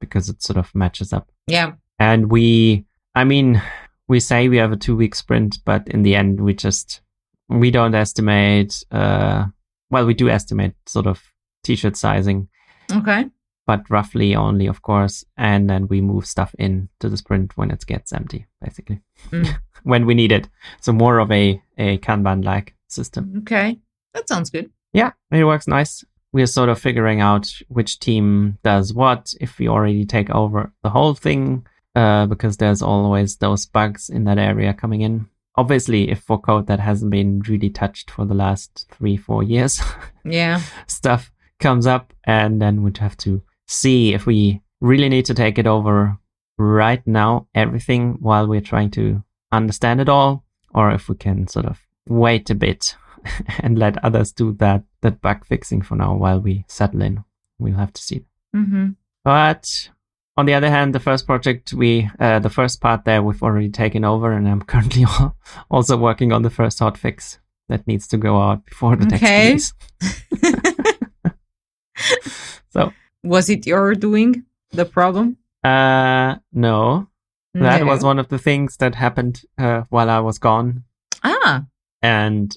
because 0.00 0.28
it 0.28 0.42
sort 0.42 0.56
of 0.56 0.72
matches 0.74 1.12
up. 1.12 1.28
Yeah. 1.46 1.72
And 1.98 2.30
we, 2.30 2.84
I 3.14 3.24
mean, 3.24 3.60
we 4.08 4.20
say 4.20 4.48
we 4.48 4.58
have 4.58 4.72
a 4.72 4.76
two 4.76 4.94
week 4.96 5.14
sprint, 5.14 5.58
but 5.64 5.88
in 5.88 6.02
the 6.02 6.14
end, 6.14 6.40
we 6.40 6.54
just, 6.54 7.00
we 7.48 7.70
don't 7.70 7.94
estimate, 7.94 8.84
uh, 8.90 9.46
well, 9.90 10.06
we 10.06 10.14
do 10.14 10.28
estimate 10.28 10.74
sort 10.86 11.06
of 11.06 11.22
t-shirt 11.64 11.96
sizing, 11.96 12.48
Okay. 12.92 13.26
but 13.66 13.88
roughly 13.90 14.36
only, 14.36 14.66
of 14.66 14.82
course. 14.82 15.24
And 15.36 15.68
then 15.70 15.88
we 15.88 16.00
move 16.00 16.26
stuff 16.26 16.54
in 16.58 16.88
to 17.00 17.08
the 17.08 17.16
sprint 17.16 17.56
when 17.56 17.70
it 17.70 17.84
gets 17.86 18.12
empty, 18.12 18.46
basically, 18.60 19.00
Mm. 19.30 19.58
when 19.82 20.06
we 20.06 20.14
need 20.14 20.30
it. 20.30 20.48
So 20.80 20.92
more 20.92 21.18
of 21.18 21.32
a, 21.32 21.60
a 21.78 21.98
Kanban 21.98 22.44
like 22.44 22.74
system. 22.88 23.32
Okay. 23.38 23.78
That 24.12 24.28
sounds 24.28 24.50
good. 24.50 24.70
Yeah, 24.96 25.12
it 25.30 25.44
works 25.44 25.68
nice. 25.68 26.04
We're 26.32 26.46
sort 26.46 26.70
of 26.70 26.78
figuring 26.80 27.20
out 27.20 27.50
which 27.68 27.98
team 27.98 28.58
does 28.62 28.94
what, 28.94 29.34
if 29.40 29.58
we 29.58 29.68
already 29.68 30.04
take 30.06 30.30
over 30.30 30.72
the 30.82 30.90
whole 30.90 31.14
thing, 31.14 31.66
uh, 31.94 32.24
because 32.26 32.56
there's 32.56 32.80
always 32.82 33.36
those 33.36 33.66
bugs 33.66 34.08
in 34.08 34.24
that 34.24 34.38
area 34.38 34.72
coming 34.72 35.02
in. 35.02 35.26
Obviously, 35.56 36.10
if 36.10 36.20
for 36.20 36.40
code 36.40 36.66
that 36.66 36.80
hasn't 36.80 37.10
been 37.10 37.40
really 37.40 37.68
touched 37.70 38.10
for 38.10 38.24
the 38.24 38.34
last 38.34 38.86
three, 38.90 39.16
four 39.16 39.42
years, 39.42 39.80
Yeah. 40.24 40.60
stuff 40.86 41.30
comes 41.60 41.86
up, 41.86 42.12
and 42.24 42.60
then 42.60 42.82
we'd 42.82 42.98
have 42.98 43.16
to 43.18 43.42
see 43.66 44.14
if 44.14 44.24
we 44.26 44.62
really 44.80 45.08
need 45.10 45.26
to 45.26 45.34
take 45.34 45.58
it 45.58 45.66
over 45.66 46.16
right 46.58 47.06
now, 47.06 47.48
everything, 47.54 48.16
while 48.20 48.46
we're 48.46 48.60
trying 48.62 48.90
to 48.92 49.22
understand 49.52 50.00
it 50.00 50.08
all, 50.08 50.44
or 50.74 50.90
if 50.90 51.08
we 51.08 51.14
can 51.16 51.46
sort 51.48 51.66
of 51.66 51.80
wait 52.08 52.48
a 52.50 52.54
bit 52.54 52.94
and 53.60 53.78
let 53.78 54.02
others 54.04 54.32
do 54.32 54.52
that 54.54 54.82
that 55.02 55.20
bug 55.20 55.44
fixing 55.46 55.82
for 55.82 55.96
now 55.96 56.14
while 56.14 56.40
we 56.40 56.64
settle 56.68 57.02
in. 57.02 57.24
We'll 57.58 57.74
have 57.76 57.92
to 57.92 58.02
see. 58.02 58.24
Mm-hmm. 58.54 58.90
But 59.24 59.88
on 60.36 60.46
the 60.46 60.54
other 60.54 60.70
hand, 60.70 60.94
the 60.94 61.00
first 61.00 61.26
project 61.26 61.72
we, 61.72 62.10
uh, 62.20 62.38
the 62.40 62.50
first 62.50 62.80
part 62.80 63.04
there, 63.04 63.22
we've 63.22 63.42
already 63.42 63.70
taken 63.70 64.04
over, 64.04 64.32
and 64.32 64.48
I'm 64.48 64.62
currently 64.72 65.04
also 65.70 65.96
working 65.96 66.32
on 66.32 66.42
the 66.42 66.50
first 66.50 66.78
hot 66.78 66.96
fix 66.98 67.38
that 67.68 67.86
needs 67.86 68.06
to 68.08 68.16
go 68.16 68.40
out 68.40 68.64
before 68.64 68.96
the 68.96 69.06
Okay. 69.06 69.50
next 69.54 69.74
release. 70.42 71.32
so, 72.70 72.92
Was 73.24 73.48
it 73.50 73.66
your 73.66 73.94
doing 73.94 74.44
the 74.70 74.84
problem? 74.84 75.38
uh, 75.64 76.36
no, 76.52 77.08
that 77.54 77.80
No. 77.80 77.86
was 77.86 78.04
one 78.04 78.18
of 78.18 78.28
the 78.28 78.38
things 78.38 78.76
that 78.76 78.94
happened 78.94 79.42
uh, 79.58 79.82
while 79.88 80.10
I 80.10 80.20
was 80.20 80.38
gone, 80.38 80.84
Ah, 81.24 81.64
and 82.02 82.56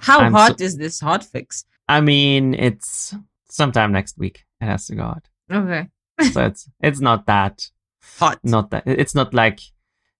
how 0.00 0.20
I'm 0.20 0.32
hot 0.32 0.58
so- 0.58 0.64
is 0.64 0.76
this 0.76 1.00
hot 1.00 1.24
fix? 1.24 1.64
I 1.90 2.00
mean, 2.00 2.54
it's 2.54 3.14
sometime 3.50 3.92
next 3.92 4.18
week. 4.18 4.44
It 4.60 4.66
has 4.66 4.86
to 4.86 4.94
go 4.94 5.02
out, 5.02 5.24
Okay. 5.50 5.88
so 6.32 6.44
it's 6.46 6.68
it's 6.80 7.00
not 7.00 7.26
that 7.26 7.70
Hot. 8.18 8.38
not 8.44 8.70
that 8.70 8.82
it's 8.86 9.14
not 9.14 9.34
like 9.34 9.60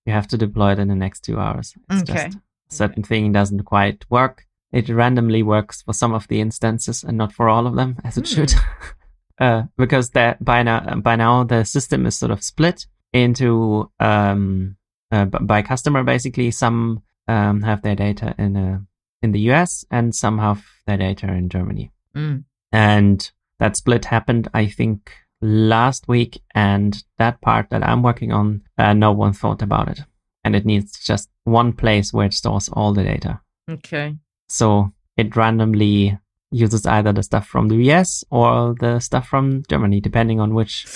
you 0.06 0.12
have 0.12 0.26
to 0.28 0.36
deploy 0.38 0.72
it 0.72 0.78
in 0.78 0.88
the 0.88 0.94
next 0.94 1.20
two 1.24 1.38
hours. 1.38 1.74
It's 1.90 2.02
Okay. 2.10 2.24
just 2.24 2.36
a 2.36 2.74
certain 2.74 3.02
thing 3.02 3.32
doesn't 3.32 3.64
quite 3.64 4.04
work. 4.10 4.46
It 4.72 4.88
randomly 4.88 5.42
works 5.42 5.82
for 5.82 5.92
some 5.94 6.14
of 6.14 6.26
the 6.28 6.40
instances 6.40 7.04
and 7.04 7.16
not 7.18 7.32
for 7.32 7.48
all 7.48 7.66
of 7.66 7.74
them, 7.76 7.96
as 8.04 8.16
it 8.18 8.26
Hmm. 8.28 8.34
should. 8.34 8.54
uh, 9.40 9.62
because 9.76 10.10
that 10.10 10.42
by 10.44 10.62
now 10.62 10.96
by 11.02 11.16
now 11.16 11.44
the 11.44 11.64
system 11.64 12.06
is 12.06 12.16
sort 12.18 12.32
of 12.32 12.42
split 12.42 12.86
into 13.12 13.90
um, 14.00 14.76
uh, 15.12 15.24
by 15.26 15.62
customer 15.62 16.02
basically. 16.04 16.50
Some 16.50 17.02
um, 17.28 17.62
have 17.62 17.82
their 17.82 17.94
data 17.96 18.34
in 18.38 18.56
uh, 18.56 18.78
in 19.22 19.32
the 19.32 19.40
US 19.52 19.84
and 19.90 20.14
some 20.14 20.38
have 20.38 20.64
their 20.86 20.96
data 20.96 21.26
in 21.32 21.48
Germany. 21.48 21.90
Mm. 22.16 22.44
And 22.72 23.30
that 23.58 23.76
split 23.76 24.06
happened, 24.06 24.48
I 24.54 24.66
think, 24.66 25.12
last 25.40 26.08
week. 26.08 26.40
And 26.54 27.02
that 27.18 27.40
part 27.40 27.70
that 27.70 27.82
I'm 27.82 28.02
working 28.02 28.32
on, 28.32 28.62
uh, 28.78 28.92
no 28.92 29.12
one 29.12 29.32
thought 29.32 29.62
about 29.62 29.88
it. 29.88 30.00
And 30.44 30.56
it 30.56 30.64
needs 30.64 30.98
just 31.04 31.28
one 31.44 31.72
place 31.72 32.12
where 32.12 32.26
it 32.26 32.34
stores 32.34 32.68
all 32.72 32.92
the 32.94 33.04
data. 33.04 33.40
Okay. 33.70 34.16
So 34.48 34.92
it 35.16 35.36
randomly 35.36 36.18
uses 36.50 36.86
either 36.86 37.12
the 37.12 37.22
stuff 37.22 37.46
from 37.46 37.68
the 37.68 37.76
US 37.90 38.24
or 38.30 38.74
the 38.80 38.98
stuff 39.00 39.28
from 39.28 39.62
Germany, 39.68 40.00
depending 40.00 40.40
on 40.40 40.54
which 40.54 40.86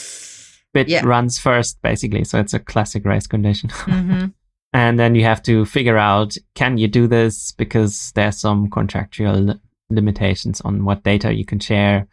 bit 0.73 0.89
Yeah. 0.89 1.05
runs 1.05 1.39
first, 1.39 1.81
basically. 1.83 2.25
So 2.25 2.41
it's 2.41 2.55
a 2.55 2.59
classic 2.59 3.05
race 3.05 3.27
condition. 3.27 3.69
hmm 3.73 4.27
And 4.75 4.99
then 4.99 5.15
you 5.15 5.23
have 5.25 5.43
to 5.45 5.65
figure 5.65 5.97
out 5.97 6.37
can 6.55 6.77
you 6.79 6.89
do 6.89 7.07
this 7.07 7.53
because 7.53 8.13
there's 8.15 8.39
some 8.39 8.69
contractual 8.69 9.35
li- 9.37 9.61
limitations 9.89 10.61
on 10.63 10.85
what 10.85 11.05
data 11.05 11.33
you 11.33 11.45
can 11.47 11.61
share. 11.61 12.07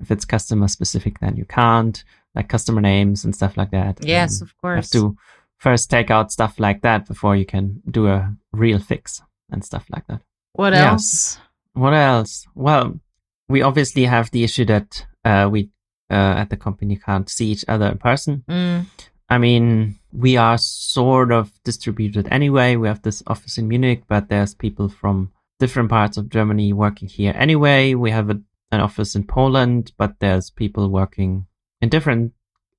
If 0.00 0.10
it's 0.10 0.24
customer 0.24 0.68
specific, 0.68 1.20
then 1.20 1.36
you 1.36 1.44
can't, 1.44 2.02
like 2.34 2.48
customer 2.48 2.80
names 2.80 3.24
and 3.24 3.34
stuff 3.34 3.56
like 3.56 3.70
that. 3.70 3.98
Yes, 4.04 4.40
And 4.40 4.48
of 4.50 4.54
you 4.62 4.68
have 4.70 4.90
to 4.90 5.16
first 5.58 5.90
take 5.90 6.10
out 6.10 6.30
stuff 6.32 6.58
like 6.58 6.82
that 6.82 7.06
before 7.06 7.36
you 7.36 7.46
can 7.46 7.82
do 7.90 8.06
a 8.08 8.34
real 8.52 8.78
fix 8.80 9.22
and 9.50 9.64
stuff 9.64 9.86
like 9.90 10.06
that. 10.08 10.20
What 10.52 10.72
Yeah. 10.72 10.90
else? 10.92 11.38
What 11.72 11.94
else? 11.94 12.46
Well, 12.54 13.00
we 13.48 13.62
obviously 13.62 14.04
have 14.04 14.30
the 14.32 14.42
issue 14.44 14.64
that 14.66 15.06
uh, 15.24 15.48
we 15.50 15.70
uh, 16.10 16.14
at 16.42 16.50
the 16.50 16.56
company 16.56 16.96
can't 16.96 17.28
see 17.28 17.50
each 17.52 17.64
other 17.68 17.86
in 17.86 17.98
person. 17.98 18.42
Mm. 18.48 18.86
I 19.30 19.38
mean, 19.38 19.98
we 20.12 20.36
are 20.36 20.56
sort 20.58 21.32
of 21.32 21.52
distributed 21.62 22.28
anyway. 22.30 22.76
We 22.76 22.88
have 22.88 23.02
this 23.02 23.22
office 23.26 23.58
in 23.58 23.68
Munich, 23.68 24.04
but 24.08 24.28
there's 24.28 24.54
people 24.54 24.88
from 24.88 25.32
different 25.58 25.90
parts 25.90 26.16
of 26.16 26.30
Germany 26.30 26.72
working 26.72 27.08
here 27.08 27.34
anyway. 27.36 27.94
We 27.94 28.10
have 28.10 28.30
a, 28.30 28.40
an 28.72 28.80
office 28.80 29.14
in 29.14 29.24
Poland, 29.24 29.92
but 29.98 30.14
there's 30.20 30.50
people 30.50 30.88
working 30.88 31.46
in 31.82 31.90
different 31.90 32.32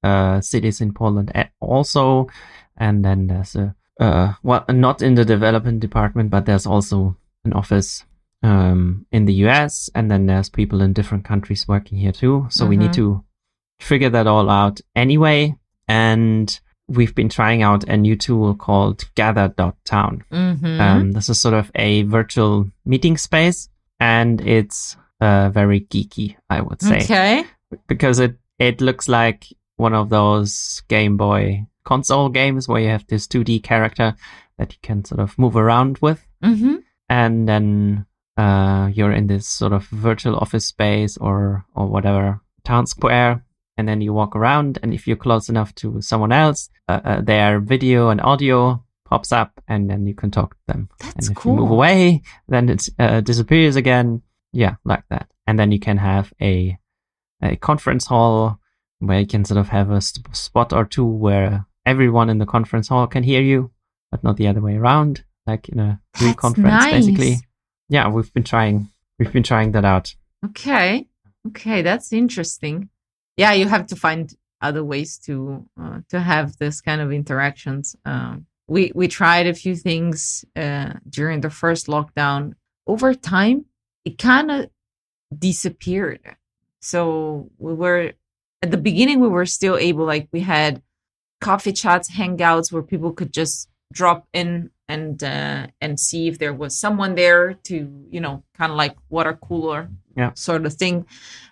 uh, 0.03 0.41
cities 0.41 0.81
in 0.81 0.93
Poland 0.93 1.31
also. 1.59 2.27
And 2.77 3.05
then 3.05 3.27
there's 3.27 3.55
a, 3.55 3.75
uh, 3.99 4.33
well, 4.41 4.65
not 4.69 5.01
in 5.01 5.15
the 5.15 5.25
development 5.25 5.81
department, 5.81 6.31
but 6.31 6.45
there's 6.45 6.65
also 6.65 7.15
an 7.45 7.53
office 7.53 8.05
um, 8.41 9.05
in 9.11 9.25
the 9.25 9.33
US. 9.45 9.89
And 9.93 10.09
then 10.09 10.25
there's 10.25 10.49
people 10.49 10.81
in 10.81 10.93
different 10.93 11.25
countries 11.25 11.67
working 11.67 11.99
here 11.99 12.13
too. 12.13 12.47
So 12.49 12.65
we 12.65 12.77
need 12.77 12.91
Mhm. 12.91 12.95
to 12.95 13.23
figure 13.79 14.09
that 14.09 14.27
all 14.27 14.49
out 14.49 14.81
anyway 14.95 15.58
and 15.89 16.59
we've 16.87 17.13
been 17.13 17.29
trying 17.29 17.61
out 17.63 17.83
a 17.89 17.97
new 17.97 18.15
tool 18.15 18.55
called 18.55 19.03
gather.town. 19.15 20.23
hmm 20.31 20.79
Um, 20.81 21.11
this 21.11 21.29
is 21.29 21.39
sort 21.41 21.53
of 21.53 21.69
a 21.75 22.03
virtual 22.03 22.69
meeting 22.85 23.17
space 23.17 23.69
and 23.99 24.39
it's 24.41 24.95
uh, 25.21 25.49
very 25.49 25.81
geeky, 25.81 26.35
I 26.49 26.61
would 26.61 26.81
say, 26.81 26.99
okay. 27.03 27.43
because 27.87 28.19
it, 28.19 28.37
it 28.57 28.81
looks 28.81 29.07
like 29.07 29.45
one 29.75 29.93
of 29.93 30.09
those 30.09 30.81
Game 30.87 31.17
Boy 31.17 31.65
console 31.83 32.29
games 32.29 32.67
where 32.67 32.81
you 32.81 32.89
have 32.89 33.05
this 33.07 33.27
2D 33.27 33.61
character 33.63 34.15
that 34.57 34.71
you 34.73 34.79
can 34.81 35.03
sort 35.05 35.19
of 35.19 35.37
move 35.37 35.55
around 35.55 35.97
with. 36.01 36.25
hmm 36.43 36.77
And 37.09 37.47
then 37.47 38.05
uh, 38.37 38.89
you're 38.93 39.11
in 39.11 39.27
this 39.27 39.47
sort 39.47 39.73
of 39.73 39.85
virtual 39.87 40.35
office 40.37 40.65
space 40.67 41.17
or, 41.17 41.65
or 41.75 41.87
whatever 41.87 42.41
town 42.63 42.85
square 42.87 43.43
and 43.79 43.87
then 43.87 44.01
you 44.01 44.11
walk 44.13 44.35
around 44.35 44.77
and 44.83 44.93
if 44.93 45.07
you're 45.07 45.25
close 45.27 45.47
enough 45.49 45.73
to 45.75 46.01
someone 46.01 46.33
else 46.33 46.69
uh, 46.89 46.99
uh, 47.11 47.21
their 47.21 47.59
video 47.73 48.09
and 48.09 48.19
audio 48.21 48.83
pops 49.05 49.31
up 49.31 49.51
and 49.67 49.89
then 49.89 50.05
you 50.05 50.13
can 50.13 50.29
talk 50.29 50.49
to 50.55 50.63
them 50.67 50.89
That's 50.99 51.27
and 51.29 51.37
if 51.37 51.41
cool. 51.41 51.53
you 51.53 51.59
move 51.61 51.71
away 51.71 52.21
then 52.47 52.69
it 52.69 52.81
uh, 52.99 53.21
disappears 53.21 53.75
again 53.75 54.21
yeah 54.51 54.75
like 54.83 55.03
that 55.09 55.25
and 55.47 55.57
then 55.57 55.71
you 55.71 55.79
can 55.79 55.97
have 55.97 56.33
a 56.41 56.77
a 57.41 57.55
conference 57.55 58.05
hall 58.07 58.59
where 58.99 59.19
you 59.21 59.27
can 59.27 59.45
sort 59.45 59.57
of 59.63 59.69
have 59.69 59.89
a 59.91 60.01
st- 60.01 60.35
spot 60.35 60.73
or 60.73 60.83
two 60.85 61.05
where 61.25 61.65
everyone 61.85 62.29
in 62.29 62.37
the 62.39 62.45
conference 62.55 62.89
hall 62.89 63.07
can 63.07 63.23
hear 63.23 63.41
you 63.41 63.71
but 64.11 64.23
not 64.23 64.35
the 64.37 64.47
other 64.47 64.61
way 64.61 64.75
around 64.75 65.23
like 65.47 65.69
in 65.69 65.79
a 65.79 66.01
That's 66.19 66.35
conference 66.35 66.85
basically 66.85 67.29
nice. 67.31 67.41
yeah 67.87 68.09
we've 68.09 68.33
been 68.33 68.43
trying 68.53 68.89
we've 69.17 69.31
been 69.33 69.43
trying 69.51 69.71
that 69.71 69.85
out 69.85 70.15
Okay. 70.45 71.07
Okay, 71.47 71.81
that's 71.81 72.13
interesting. 72.13 72.89
Yeah, 73.39 73.53
you 73.53 73.67
have 73.69 73.87
to 73.87 73.95
find 73.95 74.25
other 74.67 74.83
ways 74.83 75.17
to 75.25 75.65
uh, 75.81 75.99
to 76.11 76.19
have 76.19 76.57
this 76.57 76.81
kind 76.81 76.99
of 77.01 77.09
interactions. 77.21 77.95
Um, 78.11 78.45
we 78.67 78.91
we 78.93 79.07
tried 79.07 79.47
a 79.47 79.53
few 79.63 79.75
things 79.87 80.43
uh, 80.63 80.91
during 81.17 81.39
the 81.41 81.49
first 81.49 81.87
lockdown. 81.87 82.41
Over 82.85 83.13
time, 83.13 83.57
it 84.03 84.17
kind 84.17 84.51
of 84.51 84.69
disappeared. 85.47 86.19
So 86.81 87.49
we 87.57 87.73
were 87.73 88.11
at 88.61 88.71
the 88.71 88.77
beginning, 88.89 89.19
we 89.21 89.29
were 89.29 89.45
still 89.45 89.77
able, 89.77 90.05
like 90.05 90.27
we 90.33 90.41
had 90.41 90.81
coffee 91.39 91.71
chats, 91.81 92.11
hangouts 92.11 92.71
where 92.73 92.83
people 92.83 93.13
could 93.13 93.31
just 93.31 93.69
drop 93.93 94.27
in 94.33 94.69
and 94.89 95.23
uh, 95.23 95.67
and 95.79 95.97
see 95.99 96.27
if 96.27 96.39
there 96.39 96.53
was 96.53 96.77
someone 96.77 97.15
there 97.15 97.53
to 97.69 97.75
you 98.11 98.19
know 98.19 98.43
kind 98.57 98.71
of 98.71 98.77
like 98.77 98.95
water 99.09 99.33
cooler 99.47 99.89
Yeah. 100.17 100.33
sort 100.33 100.65
of 100.65 100.73
thing. 100.73 101.05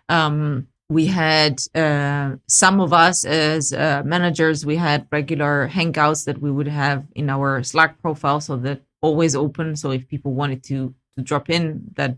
Um, 0.09 0.67
we 0.89 1.05
had 1.07 1.59
uh, 1.75 2.35
some 2.47 2.79
of 2.79 2.93
us 2.93 3.25
as 3.25 3.73
uh, 3.73 4.03
managers, 4.05 4.65
we 4.65 4.77
had 4.77 5.07
regular 5.11 5.67
hangouts 5.69 6.25
that 6.25 6.41
we 6.41 6.51
would 6.51 6.67
have 6.67 7.05
in 7.15 7.29
our 7.29 7.61
Slack 7.63 8.01
profile, 8.01 8.39
so 8.39 8.55
that 8.57 8.81
always 9.01 9.35
open. 9.35 9.75
So 9.75 9.91
if 9.91 10.07
people 10.07 10.33
wanted 10.33 10.63
to 10.65 10.93
to 11.17 11.23
drop 11.23 11.49
in, 11.49 11.91
that 11.95 12.17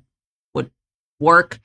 would 0.54 0.70
work. 1.20 1.60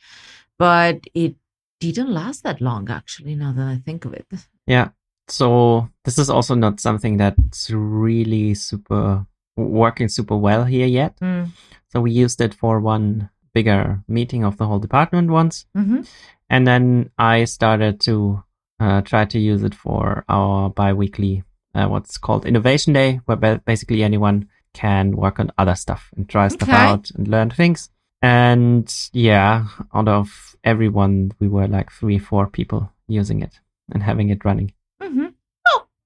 But 0.59 1.01
it 1.15 1.35
didn't 1.81 2.13
last 2.13 2.43
that 2.45 2.61
long, 2.61 2.89
actually. 2.91 3.35
Now 3.35 3.53
that 3.53 3.67
I 3.67 3.77
think 3.85 4.05
of 4.05 4.15
it, 4.15 4.27
Yeah. 4.67 4.91
so 5.29 5.89
this 6.05 6.19
is 6.19 6.31
also 6.31 6.55
not 6.55 6.81
something 6.81 7.17
that's 7.19 7.71
really 7.71 8.55
super 8.55 9.27
working 9.57 10.09
super 10.09 10.37
well 10.37 10.65
here 10.65 10.87
yet. 10.87 11.19
Mm. 11.21 11.51
So 11.93 12.01
we 12.01 12.11
used 12.13 12.41
it 12.41 12.55
for 12.55 12.81
one 12.81 13.31
bigger 13.55 14.03
meeting 14.09 14.45
of 14.45 14.57
the 14.59 14.67
whole 14.67 14.79
department 14.81 15.31
once. 15.31 15.67
hmm 15.75 16.03
And 16.51 16.67
then 16.67 17.11
I 17.19 17.45
started 17.47 18.01
to 18.01 18.43
uh, 18.81 19.01
try 19.03 19.25
to 19.25 19.39
use 19.39 19.63
it 19.65 19.75
for 19.75 20.25
our 20.29 20.69
bi-weekly, 20.71 21.43
uh, 21.75 21.87
what's 21.89 22.19
called 22.19 22.45
Innovation 22.45 22.93
Day, 22.93 23.21
where 23.25 23.59
basically 23.65 24.03
anyone 24.03 24.49
can 24.75 25.17
work 25.17 25.39
on 25.41 25.51
other 25.57 25.75
stuff 25.77 26.11
and 26.17 26.29
try 26.29 26.49
stuff 26.49 26.69
Okay. 26.69 26.77
out 26.77 27.11
and 27.17 27.29
learn 27.29 27.51
things. 27.51 27.91
And 28.21 28.93
yeah, 29.13 29.67
out 29.95 30.09
of 30.09 30.57
everyone, 30.65 31.33
we 31.41 31.49
were 31.49 31.69
like 31.69 31.91
three, 31.93 32.19
four 32.19 32.47
people 32.47 32.91
using 33.09 33.43
it 33.43 33.61
and 33.93 34.03
having 34.03 34.31
it 34.31 34.45
running. 34.45 34.73
hmm 35.01 35.27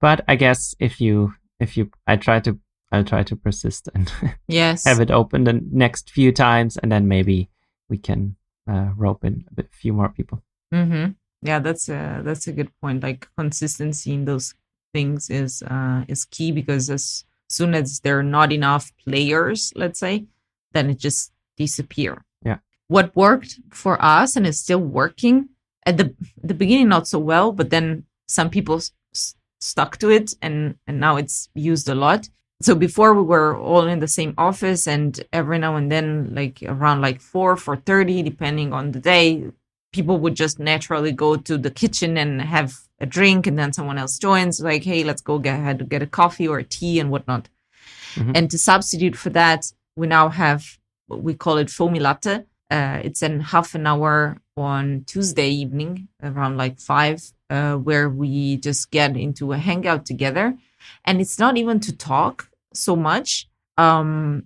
But 0.00 0.25
I 0.28 0.37
guess 0.37 0.75
if 0.78 1.00
you, 1.00 1.35
if 1.61 1.76
you, 1.76 1.90
I 2.07 2.17
try 2.17 2.40
to, 2.40 2.59
I'll 2.90 3.04
try 3.04 3.23
to 3.23 3.37
persist 3.37 3.88
and 3.95 4.11
Yes. 4.49 4.85
have 4.87 5.00
it 5.00 5.11
open 5.11 5.45
the 5.45 5.61
next 5.71 6.11
few 6.11 6.33
times, 6.33 6.76
and 6.78 6.90
then 6.90 7.07
maybe 7.09 7.49
we 7.88 7.99
can 7.99 8.37
uh, 8.71 8.90
rope 8.97 9.25
in 9.25 9.45
a 9.50 9.54
bit, 9.54 9.68
few 9.73 9.92
more 9.92 10.09
people. 10.09 10.42
Mm-hmm. 10.73 11.12
Yeah, 11.42 11.59
that's 11.61 11.88
a 11.88 12.21
that's 12.25 12.47
a 12.49 12.52
good 12.52 12.71
point. 12.80 13.02
Like 13.02 13.28
consistency 13.37 14.12
in 14.12 14.25
those 14.25 14.54
things 14.95 15.30
is 15.30 15.62
uh 15.62 16.04
is 16.09 16.25
key 16.25 16.50
because 16.52 16.90
as 16.90 17.25
soon 17.49 17.75
as 17.75 18.00
there 18.00 18.18
are 18.18 18.23
not 18.25 18.52
enough 18.52 18.90
players, 19.04 19.73
let's 19.76 20.00
say, 20.00 20.26
then 20.73 20.90
it 20.90 20.99
just 20.99 21.33
disappear. 21.57 22.25
Yeah. 22.45 22.59
What 22.88 23.14
worked 23.14 23.61
for 23.71 24.02
us 24.02 24.35
and 24.37 24.47
is 24.47 24.59
still 24.59 24.80
working 24.80 25.50
at 25.87 25.97
the 25.97 26.14
the 26.42 26.54
beginning 26.54 26.88
not 26.88 27.07
so 27.07 27.18
well, 27.18 27.52
but 27.52 27.71
then 27.71 28.04
some 28.26 28.50
people 28.50 28.76
s- 29.14 29.35
stuck 29.61 29.97
to 29.99 30.11
it 30.11 30.35
and 30.42 30.76
and 30.87 30.99
now 31.00 31.16
it's 31.16 31.49
used 31.54 31.88
a 31.88 31.95
lot. 31.95 32.28
So 32.61 32.75
before 32.75 33.15
we 33.15 33.23
were 33.23 33.57
all 33.57 33.87
in 33.87 34.00
the 34.00 34.09
same 34.09 34.35
office 34.37 34.88
and 34.88 35.19
every 35.33 35.59
now 35.59 35.77
and 35.77 35.93
then 35.93 36.35
like 36.35 36.59
around 36.67 37.00
like 37.00 37.21
4 37.21 37.57
4:30 37.57 38.25
depending 38.25 38.73
on 38.73 38.91
the 38.93 38.99
day 39.00 39.45
people 39.93 40.19
would 40.19 40.35
just 40.35 40.59
naturally 40.59 41.12
go 41.12 41.37
to 41.37 41.57
the 41.57 41.71
kitchen 41.71 42.19
and 42.19 42.43
have 42.43 42.75
a 43.00 43.07
drink 43.07 43.47
and 43.47 43.57
then 43.59 43.73
someone 43.73 43.97
else 43.97 44.19
joins 44.19 44.61
like 44.61 44.83
hey 44.83 45.05
let's 45.05 45.23
go 45.23 45.38
get 45.38 45.59
ahead 45.61 45.88
get 45.88 46.03
a 46.03 46.07
coffee 46.07 46.49
or 46.49 46.59
a 46.59 46.65
tea 46.65 46.99
and 47.00 47.11
whatnot. 47.11 47.49
Mhm. 48.17 48.33
and 48.37 48.50
to 48.50 48.59
substitute 48.59 49.17
for 49.17 49.31
that 49.31 49.73
we 49.97 50.07
now 50.09 50.29
have 50.29 50.79
what 51.07 51.23
we 51.23 51.35
call 51.35 51.59
it 51.59 51.71
foamy 51.71 52.00
latte. 52.00 52.45
Uh, 52.71 53.00
it's 53.03 53.23
in 53.23 53.41
half 53.41 53.75
an 53.75 53.87
hour 53.87 54.38
on 54.57 55.05
tuesday 55.07 55.49
evening 55.49 56.09
around 56.23 56.57
like 56.57 56.79
five 56.81 57.23
uh, 57.50 57.75
where 57.77 58.09
we 58.11 58.57
just 58.57 58.91
get 58.91 59.17
into 59.17 59.53
a 59.53 59.59
hangout 59.59 60.05
together. 60.05 60.57
And 61.05 61.21
it's 61.21 61.38
not 61.38 61.57
even 61.57 61.81
to 61.81 61.97
talk 61.97 62.48
so 62.75 62.96
much. 62.96 63.48
Um 63.76 64.44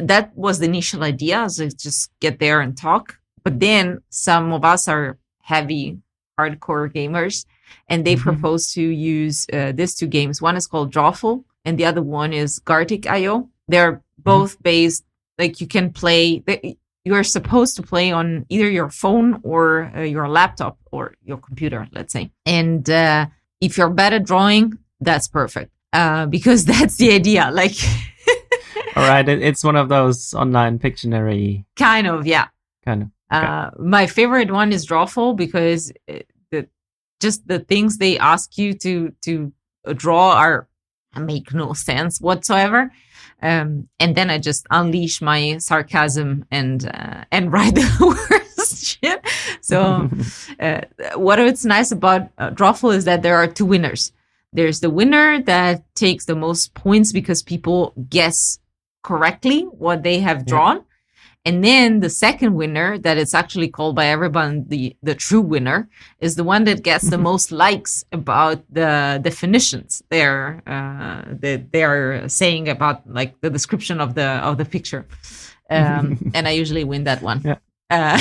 that 0.00 0.34
was 0.36 0.58
the 0.58 0.64
initial 0.66 1.02
idea 1.04 1.48
so 1.50 1.68
just 1.68 2.10
get 2.20 2.38
there 2.38 2.60
and 2.60 2.76
talk. 2.76 3.18
But 3.42 3.60
then 3.60 4.00
some 4.08 4.52
of 4.52 4.64
us 4.64 4.88
are 4.88 5.18
heavy 5.42 5.98
hardcore 6.38 6.90
gamers 6.92 7.44
and 7.88 8.04
they 8.04 8.16
Mhm. 8.16 8.20
propose 8.20 8.72
to 8.72 8.82
use 8.82 9.46
uh, 9.52 9.72
these 9.72 9.94
two 9.94 10.06
games. 10.06 10.40
One 10.40 10.56
is 10.56 10.66
called 10.66 10.90
drawful 10.92 11.44
and 11.64 11.78
the 11.78 11.84
other 11.84 12.02
one 12.02 12.32
is 12.32 12.58
gartic 12.60 13.06
io 13.06 13.48
they're 13.68 14.02
both 14.18 14.62
based 14.62 15.04
like 15.38 15.60
you 15.60 15.66
can 15.66 15.90
play 15.92 16.40
they, 16.46 16.76
you 17.04 17.14
are 17.14 17.24
supposed 17.24 17.76
to 17.76 17.82
play 17.82 18.10
on 18.12 18.44
either 18.48 18.68
your 18.70 18.90
phone 18.90 19.40
or 19.42 19.90
uh, 19.96 20.00
your 20.00 20.28
laptop 20.28 20.78
or 20.92 21.14
your 21.24 21.38
computer 21.38 21.86
let's 21.92 22.12
say. 22.12 22.30
And 22.46 22.88
uh, 22.88 23.26
if 23.60 23.76
you're 23.78 23.90
bad 23.90 24.12
at 24.14 24.24
drawing 24.24 24.78
that's 25.00 25.28
perfect 25.28 25.70
uh, 25.94 26.26
because 26.26 26.64
that's 26.72 26.96
the 26.96 27.12
idea 27.12 27.50
like 27.52 27.76
All 28.96 29.08
right, 29.08 29.28
it, 29.28 29.42
it's 29.42 29.64
one 29.64 29.74
of 29.74 29.88
those 29.88 30.34
online 30.34 30.78
Pictionary 30.78 31.64
kind 31.76 32.06
of 32.06 32.26
yeah 32.26 32.48
kind 32.84 33.02
of. 33.02 33.08
Uh, 33.30 33.70
my 33.78 34.06
favorite 34.06 34.52
one 34.52 34.72
is 34.72 34.86
Drawful 34.86 35.36
because 35.36 35.90
it, 36.06 36.30
the 36.52 36.68
just 37.20 37.48
the 37.48 37.58
things 37.58 37.98
they 37.98 38.18
ask 38.18 38.56
you 38.58 38.74
to 38.74 39.12
to 39.22 39.52
draw 39.94 40.32
are 40.32 40.68
make 41.16 41.52
no 41.52 41.72
sense 41.72 42.20
whatsoever. 42.20 42.92
Um, 43.42 43.88
and 43.98 44.14
then 44.14 44.30
I 44.30 44.38
just 44.38 44.66
unleash 44.70 45.20
my 45.20 45.58
sarcasm 45.58 46.46
and 46.50 46.86
uh, 46.86 47.24
and 47.32 47.52
write 47.52 47.74
the 47.74 48.16
worst 48.30 48.84
shit. 48.84 49.20
So 49.60 50.08
uh, 50.60 50.82
what 51.16 51.38
it's 51.40 51.64
nice 51.64 51.90
about 51.90 52.30
uh, 52.38 52.50
Drawful 52.50 52.94
is 52.94 53.04
that 53.04 53.22
there 53.22 53.36
are 53.36 53.46
two 53.46 53.66
winners. 53.66 54.12
There's 54.54 54.80
the 54.80 54.90
winner 54.90 55.42
that 55.42 55.82
takes 55.94 56.24
the 56.24 56.36
most 56.36 56.74
points 56.74 57.12
because 57.12 57.42
people 57.42 57.92
guess 58.08 58.58
correctly 59.02 59.62
what 59.62 60.02
they 60.02 60.20
have 60.20 60.38
Yeah. 60.38 60.44
drawn. 60.46 60.84
And 61.46 61.62
then 61.62 62.00
the 62.00 62.08
second 62.08 62.54
winner, 62.54 62.96
that 62.96 63.18
is 63.18 63.34
actually 63.34 63.68
called 63.68 63.94
by 63.94 64.06
everyone 64.06 64.64
the, 64.68 64.96
the 65.02 65.14
true 65.14 65.42
winner, 65.42 65.90
is 66.18 66.36
the 66.36 66.44
one 66.44 66.64
that 66.64 66.82
gets 66.82 67.10
the 67.10 67.18
most 67.30 67.52
likes 67.52 68.02
about 68.12 68.64
the 68.72 69.20
definitions 69.22 70.02
they're 70.08 70.62
uh, 70.66 71.22
that 71.42 71.70
they're 71.70 72.26
saying 72.30 72.70
about 72.70 73.02
like 73.06 73.38
the 73.42 73.50
description 73.50 74.00
of 74.00 74.14
the 74.14 74.24
of 74.48 74.56
the 74.56 74.64
picture. 74.64 75.06
Um, 75.68 76.30
and 76.34 76.48
I 76.48 76.52
usually 76.52 76.84
win 76.84 77.04
that 77.04 77.20
one. 77.20 77.42
Yeah. 77.44 77.58
Uh, 77.90 78.18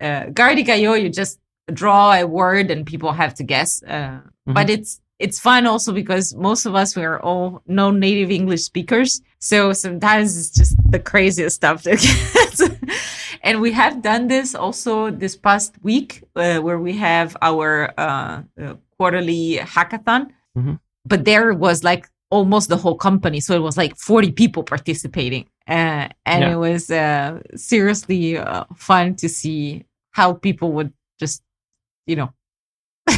uh, 0.00 0.30
Gartic.io, 0.30 0.94
you 0.94 1.10
just 1.10 1.38
draw 1.72 2.12
a 2.12 2.24
word 2.26 2.70
and 2.70 2.86
people 2.86 3.12
have 3.12 3.34
to 3.34 3.42
guess. 3.44 3.82
Uh, 3.82 4.20
But 4.46 4.68
it's 4.68 5.00
it's 5.18 5.38
fun 5.40 5.66
also 5.66 5.92
because 5.92 6.34
most 6.36 6.66
of 6.66 6.74
us 6.74 6.96
we 6.96 7.02
are 7.04 7.18
all 7.22 7.62
no 7.66 7.90
native 7.90 8.30
English 8.34 8.62
speakers, 8.64 9.22
so 9.38 9.72
sometimes 9.72 10.36
it's 10.36 10.50
just 10.50 10.76
the 10.90 10.98
craziest 10.98 11.56
stuff 11.56 11.82
to 11.82 11.96
get. 11.96 12.78
and 13.42 13.60
we 13.60 13.72
have 13.72 14.02
done 14.02 14.26
this 14.28 14.54
also 14.54 15.10
this 15.10 15.36
past 15.36 15.74
week 15.82 16.22
uh, 16.36 16.58
where 16.60 16.78
we 16.78 16.92
have 16.98 17.36
our 17.40 17.92
uh, 17.96 18.42
uh, 18.60 18.74
quarterly 18.98 19.58
hackathon. 19.74 20.28
Mhm. 20.58 20.78
But 21.06 21.24
there 21.24 21.52
was 21.54 21.84
like 21.84 22.08
almost 22.30 22.68
the 22.68 22.76
whole 22.76 22.96
company, 22.96 23.40
so 23.40 23.54
it 23.54 23.62
was 23.62 23.76
like 23.76 23.96
forty 23.96 24.32
people 24.32 24.62
participating, 24.62 25.44
uh, 25.68 26.08
and 26.26 26.40
Yeah. 26.42 26.52
it 26.54 26.58
was 26.58 26.90
uh, 26.90 27.40
seriously 27.56 28.36
uh, 28.38 28.64
fun 28.76 29.14
to 29.16 29.28
see 29.28 29.84
how 30.12 30.34
people 30.34 30.68
would 30.72 30.92
just, 31.20 31.42
you 32.06 32.16
know, 32.16 32.32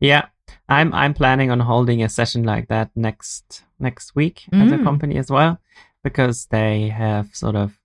Yeah, 0.00 0.26
I'm 0.68 0.92
I'm 0.94 1.14
planning 1.14 1.50
on 1.50 1.60
holding 1.60 2.02
a 2.02 2.08
session 2.08 2.44
like 2.44 2.68
that 2.68 2.90
next 2.94 3.64
next 3.80 4.14
week 4.14 4.44
at 4.52 4.68
the 4.68 4.76
Mm. 4.76 4.84
company 4.84 5.16
as 5.18 5.30
well 5.30 5.58
because 6.04 6.46
they 6.46 6.88
have 6.90 7.34
sort 7.34 7.56
of 7.56 7.78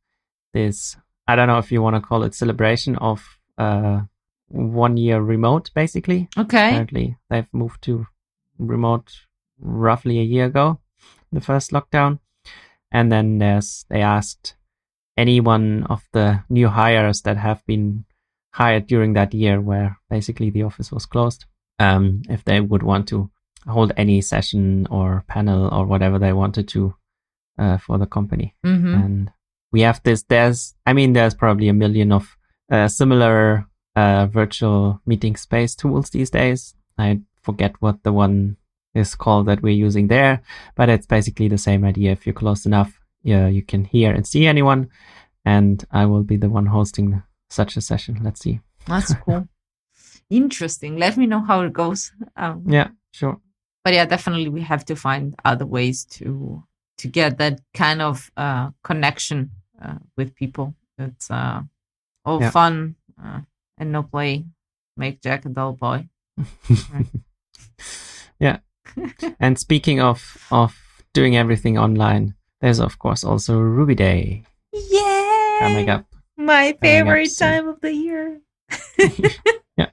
this 0.54 0.98
I 1.28 1.36
don't 1.36 1.48
know 1.48 1.58
if 1.60 1.72
you 1.72 1.82
want 1.82 1.96
to 1.96 2.02
call 2.02 2.24
it 2.24 2.36
celebration 2.36 2.96
of 2.98 3.40
uh 3.58 4.02
one 4.50 4.98
year 4.98 5.22
remote 5.22 5.72
basically. 5.74 6.28
okay. 6.38 6.68
Apparently 6.70 7.18
they've 7.30 7.52
moved 7.54 7.82
to 7.84 8.06
remote 8.60 9.12
roughly 9.60 10.20
a 10.20 10.24
year 10.24 10.46
ago, 10.46 10.80
the 11.32 11.42
first 11.42 11.72
lockdown. 11.72 12.20
And 12.92 13.12
then 13.12 13.40
there's 13.40 13.86
they 13.90 14.02
asked 14.02 14.56
any 15.18 15.40
one 15.40 15.84
of 15.90 16.04
the 16.12 16.44
new 16.50 16.68
hires 16.68 17.22
that 17.24 17.38
have 17.38 17.66
been 17.66 18.06
hired 18.54 18.88
during 18.88 19.14
that 19.14 19.34
year 19.34 19.60
where 19.60 19.98
basically 20.10 20.50
the 20.50 20.64
office 20.64 20.92
was 20.92 21.06
closed, 21.06 21.46
um, 21.80 22.22
if 22.30 22.44
they 22.44 22.60
would 22.60 22.84
want 22.84 23.08
to 23.08 23.30
hold 23.68 23.92
any 23.98 24.22
session 24.22 24.88
or 24.90 25.24
panel 25.28 25.74
or 25.74 25.86
whatever 25.86 26.20
they 26.20 26.34
wanted 26.34 26.68
to 26.68 26.94
uh, 27.58 27.78
for 27.78 27.98
the 27.98 28.06
company. 28.06 28.54
hmm 28.64 28.94
And 28.96 29.32
we 29.72 29.82
have 29.82 30.02
this, 30.04 30.24
there's, 30.24 30.76
I 30.86 30.94
mean, 30.94 31.14
there's 31.14 31.34
probably 31.34 31.68
a 31.68 31.74
million 31.74 32.12
of 32.12 32.38
uh, 32.72 32.88
similar 32.88 33.66
uh, 33.96 34.28
virtual 34.28 35.02
meeting 35.06 35.36
space 35.36 35.76
tools 35.76 36.10
these 36.10 36.30
days. 36.30 36.76
I 36.98 37.22
forget 37.42 37.74
what 37.80 38.04
the 38.04 38.14
one 38.14 38.58
is 38.94 39.16
called 39.16 39.48
that 39.48 39.64
we're 39.64 39.86
using 39.88 40.08
there, 40.08 40.44
but 40.76 40.90
it's 40.90 41.08
basically 41.08 41.48
the 41.48 41.58
same 41.58 41.84
idea. 41.84 42.12
If 42.12 42.26
you're 42.26 42.34
close 42.34 42.68
enough, 42.68 43.00
yeah, 43.24 43.48
you 43.48 43.64
can 43.64 43.86
hear 43.86 44.14
and 44.14 44.28
see 44.28 44.46
anyone. 44.46 44.90
And 45.44 45.84
I 45.92 46.06
will 46.06 46.24
be 46.24 46.38
the 46.38 46.50
one 46.50 46.68
hosting 46.68 47.24
such 47.54 47.78
a 47.78 47.82
session. 47.82 48.20
Let's 48.24 48.42
see. 48.42 48.60
That's 48.88 49.14
cool. 49.26 49.48
Interesting. 50.30 50.98
Let 50.98 51.18
me 51.18 51.26
know 51.26 51.42
how 51.42 51.62
it 51.62 51.74
goes. 51.74 52.12
Um, 52.36 52.64
Yeah, 52.68 52.90
sure. 53.12 53.40
But 53.84 53.94
yeah, 53.94 54.06
definitely 54.06 54.50
we 54.50 54.62
have 54.62 54.86
to 54.86 54.96
find 54.96 55.36
other 55.46 55.66
ways 55.66 56.06
to 56.18 56.64
to 56.98 57.08
get 57.08 57.38
that 57.38 57.60
kind 57.74 58.02
of 58.02 58.32
uh, 58.38 58.70
connection 58.84 59.52
uh, 59.82 59.98
with 60.18 60.36
people. 60.36 60.74
It's 60.98 61.30
uh, 61.30 61.62
all 62.26 62.42
Yeah. 62.42 62.52
fun 62.52 62.96
uh, 63.24 63.42
and 63.78 63.92
no 63.92 64.04
play. 64.04 64.46
Make 64.98 65.22
Jack 65.22 65.46
a 65.46 65.50
dull 65.50 65.74
boy. 65.74 66.08
yeah. 68.40 68.60
and 69.40 69.58
speaking 69.60 70.00
of 70.02 70.38
of 70.52 70.76
doing 71.14 71.36
everything 71.36 71.78
online, 71.78 72.36
there's 72.62 72.80
of 72.80 72.98
course 73.00 73.24
also 73.24 73.60
Ruby 73.60 73.96
Day 73.96 74.44
Yeah, 74.72 75.58
coming 75.60 75.90
up. 75.90 76.06
My 76.38 76.78
favorite 76.82 77.30
favorite 77.30 77.38
time 77.38 77.68
of 77.68 77.82
the 77.82 77.94
year. 77.94 78.42
Yeah. 79.76 79.90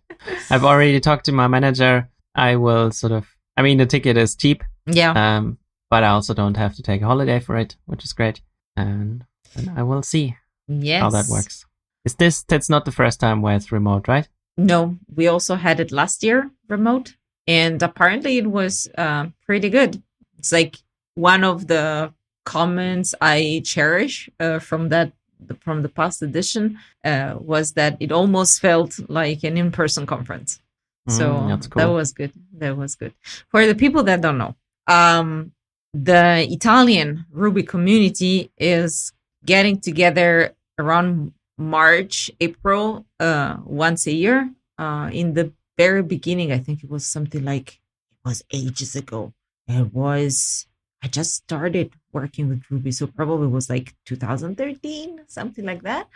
I've 0.50 0.64
already 0.64 1.00
talked 1.00 1.24
to 1.24 1.33
my 1.33 1.48
manager. 1.48 2.11
I 2.35 2.57
will 2.57 2.90
sort 2.90 3.12
of. 3.12 3.26
I 3.57 3.62
mean, 3.62 3.79
the 3.79 3.87
ticket 3.87 4.16
is 4.16 4.37
cheap, 4.37 4.62
Yeah. 4.87 5.12
um, 5.12 5.59
but 5.88 6.05
I 6.05 6.09
also 6.09 6.35
don't 6.35 6.57
have 6.57 6.74
to 6.76 6.83
take 6.83 7.00
a 7.03 7.07
holiday 7.07 7.40
for 7.40 7.57
it, 7.57 7.76
which 7.87 8.05
is 8.05 8.12
great. 8.12 8.42
And, 8.76 9.24
and 9.55 9.70
I 9.70 9.83
will 9.83 10.03
see 10.03 10.37
yes. 10.68 11.00
how 11.00 11.11
that 11.11 11.29
works. 11.31 11.64
Is 12.05 12.14
this? 12.14 12.42
That's 12.42 12.68
not 12.68 12.85
the 12.85 12.92
first 12.92 13.20
time 13.20 13.42
where 13.42 13.57
it's 13.57 13.72
remote, 13.72 14.07
right? 14.07 14.29
No, 14.57 14.98
we 15.14 15.29
also 15.29 15.55
had 15.55 15.81
it 15.81 15.92
last 15.92 16.22
year 16.22 16.50
remote, 16.68 17.16
and 17.46 17.83
apparently 17.83 18.37
it 18.38 18.46
was 18.46 18.88
uh, 18.96 19.29
pretty 19.46 19.70
good. 19.70 20.03
It's 20.38 20.53
like 20.53 20.76
one 21.14 21.44
of 21.44 21.66
the 21.66 22.12
comments 22.44 23.14
I 23.20 23.62
cherish 23.64 24.29
uh, 24.38 24.59
from 24.59 24.88
that 24.90 25.12
from 25.61 25.83
the 25.83 25.88
past 25.88 26.22
edition 26.22 26.79
uh, 27.05 27.35
was 27.38 27.72
that 27.72 27.96
it 28.00 28.12
almost 28.12 28.61
felt 28.61 28.98
like 29.09 29.42
an 29.44 29.57
in-person 29.57 30.07
conference. 30.07 30.61
So 31.09 31.33
Mm, 31.33 31.48
that's 31.48 31.66
that 31.68 31.87
was 31.87 32.12
good. 32.12 32.33
That 32.59 32.76
was 32.76 32.94
good. 32.94 33.14
For 33.48 33.66
the 33.66 33.74
people 33.74 34.03
that 34.05 34.20
don't 34.20 34.38
know, 34.38 34.55
um, 34.87 35.53
the 35.92 36.46
Italian 36.48 37.26
Ruby 37.33 37.62
community 37.62 38.50
is 38.59 39.12
getting 39.44 39.81
together 39.81 40.55
around 40.79 41.33
March, 41.59 42.31
April, 42.40 43.07
uh, 43.18 43.57
once 43.64 44.07
a 44.07 44.12
year. 44.12 44.50
Uh, 44.79 45.11
in 45.12 45.35
the 45.35 45.53
very 45.76 46.03
beginning, 46.03 46.53
I 46.53 46.59
think 46.59 46.85
it 46.85 46.90
was 46.90 47.07
something 47.07 47.44
like 47.44 47.81
it 48.12 48.29
was 48.29 48.42
ages 48.53 48.94
ago. 48.96 49.33
It 49.66 49.92
was 49.92 50.66
I 51.03 51.09
just 51.09 51.35
started 51.35 51.93
working 52.13 52.49
with 52.49 52.63
Ruby, 52.71 52.93
so 52.93 53.07
probably 53.07 53.47
it 53.47 53.51
was 53.51 53.71
like 53.71 53.95
2013, 54.05 55.21
something 55.29 55.65
like 55.65 55.83
that. 55.83 56.07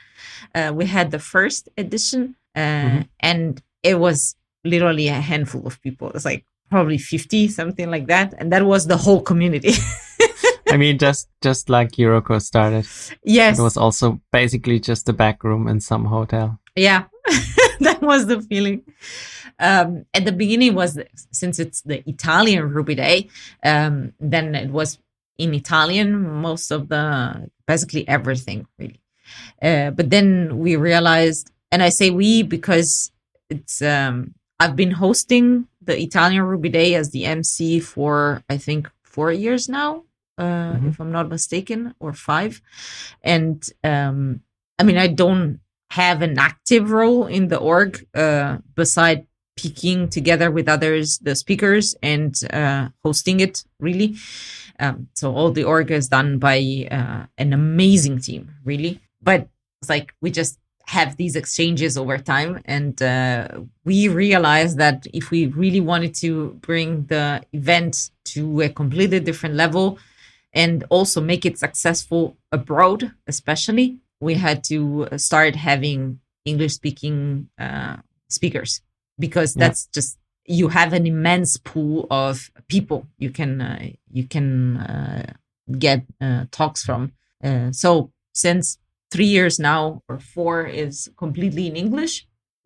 Uh, 0.55 0.73
we 0.75 0.85
had 0.87 1.11
the 1.11 1.19
first 1.19 1.69
edition, 1.79 2.37
uh, 2.55 2.61
Mhm. 2.61 3.09
and 3.21 3.63
it 3.83 3.99
was 3.99 4.37
literally 4.65 5.09
a 5.09 5.21
handful 5.21 5.67
of 5.67 5.81
people. 5.81 6.11
It's 6.15 6.25
like 6.25 6.45
probably 6.71 6.99
50, 6.99 7.49
something 7.49 7.91
like 7.91 8.07
that, 8.09 8.35
and 8.39 8.53
that 8.53 8.65
was 8.67 8.87
the 8.87 8.97
whole 8.97 9.23
community. 9.23 9.73
I 10.69 10.77
mean, 10.77 10.99
just 10.99 11.29
just 11.41 11.69
like 11.71 11.93
EuRuKo 11.93 12.41
started, 12.43 12.87
yes, 13.23 13.59
it 13.59 13.63
was 13.63 13.77
also 13.77 14.21
basically 14.33 14.81
just 14.81 15.09
a 15.09 15.13
back 15.13 15.45
room 15.45 15.69
in 15.69 15.81
some 15.81 16.05
hotel. 16.07 16.59
yeah, 16.77 17.05
that 17.81 18.01
was 18.03 18.27
the 18.27 18.41
feeling. 18.43 18.83
Um, 19.59 20.07
at 20.15 20.25
the 20.25 20.33
beginning 20.33 20.75
was 20.75 20.99
since 21.31 21.59
it's 21.59 21.81
the 21.83 22.09
Italian 22.09 22.69
Ruby 22.71 22.95
Day, 22.95 23.29
um, 23.65 24.13
then 24.21 24.55
it 24.55 24.71
was 24.71 24.99
in 25.39 25.55
Italian 25.55 26.41
most 26.43 26.71
of 26.71 26.89
the 26.89 27.49
basically 27.67 28.07
everything 28.09 28.67
really. 28.79 29.01
Uh, 29.63 29.91
but 29.91 30.11
then 30.11 30.59
we 30.59 30.77
realized, 30.77 31.51
and 31.73 31.83
I 31.83 31.89
say 31.89 32.11
we 32.11 32.43
because 32.43 33.11
it's 33.51 33.81
um, 33.83 34.35
I've 34.61 34.77
been 34.77 34.93
hosting 34.93 35.67
the 35.83 35.99
Italian 36.01 36.43
Ruby 36.43 36.69
Day 36.69 36.95
as 36.95 37.11
the 37.11 37.25
MC 37.25 37.81
for 37.81 38.43
I 38.49 38.57
think 38.59 38.91
four 39.03 39.33
years 39.33 39.69
now, 39.69 40.05
uh, 40.39 40.75
Mhm. 40.75 40.89
if 40.89 41.01
I'm 41.01 41.13
not 41.13 41.29
mistaken, 41.29 41.95
or 42.01 42.13
five. 42.13 42.61
And 43.23 43.65
um, 43.83 44.41
I 44.79 44.83
mean, 44.83 44.99
I 44.99 45.07
don't 45.07 45.61
have 45.95 46.23
an 46.23 46.39
active 46.39 46.91
role 46.91 47.27
in 47.27 47.49
the 47.49 47.59
org 47.59 48.05
uh, 48.15 48.59
beside 48.75 49.27
picking 49.57 50.09
together 50.09 50.51
with 50.51 50.69
others 50.69 51.19
the 51.19 51.37
speakers 51.37 51.95
and 52.03 52.35
uh, 52.53 52.89
hosting 53.05 53.39
it 53.39 53.65
really. 53.79 54.17
Um, 54.81 55.07
so 55.15 55.33
all 55.33 55.53
the 55.53 55.63
org 55.63 55.93
is 55.93 56.09
done 56.09 56.39
by 56.39 56.89
uh, 56.91 57.27
an 57.39 57.53
amazing 57.53 58.19
team, 58.19 58.51
really. 58.65 59.01
But 59.23 59.47
it's 59.81 59.89
like 59.89 60.13
we 60.21 60.33
just 60.33 60.59
have 60.87 61.17
these 61.17 61.37
exchanges 61.37 61.97
over 61.97 62.19
time, 62.19 62.61
and 62.65 63.01
uh, 63.01 63.49
we 63.85 64.09
realized 64.09 64.77
that 64.79 65.07
if 65.15 65.31
we 65.31 65.47
really 65.47 65.81
wanted 65.81 66.15
to 66.17 66.59
bring 66.61 67.07
the 67.07 67.41
event 67.53 68.11
to 68.33 68.63
a 68.63 68.69
completely 68.69 69.21
different 69.21 69.55
level 69.55 69.99
and 70.53 70.85
also 70.91 71.21
make 71.21 71.47
it 71.47 71.59
successful 71.59 72.37
abroad, 72.53 73.13
especially, 73.27 73.99
we 74.29 74.35
had 74.47 74.59
to 74.73 75.09
start 75.29 75.55
having 75.71 76.01
English 76.51 76.75
speaking 76.81 77.17
uh, 77.67 77.97
speakers 78.39 78.71
because 79.25 79.51
Yeah. 79.55 79.61
that's 79.65 79.81
just 79.97 80.11
you 80.59 80.67
have 80.79 80.91
an 80.99 81.07
immense 81.15 81.53
pool 81.71 82.07
of 82.11 82.51
people 82.75 83.01
you 83.25 83.31
can 83.39 83.53
uh, 83.69 83.83
you 84.19 84.25
can 84.35 84.49
uh, 84.91 85.27
get 85.87 86.01
uh, 86.27 86.43
talks 86.59 86.81
from. 86.87 87.03
Uh, 87.49 87.71
so 87.83 87.91
since 88.45 88.65
three 89.13 89.31
years 89.39 89.59
now 89.59 89.83
or 90.09 90.19
four 90.35 90.57
is 90.85 90.95
completely 91.25 91.65
in 91.71 91.77
English. 91.85 92.15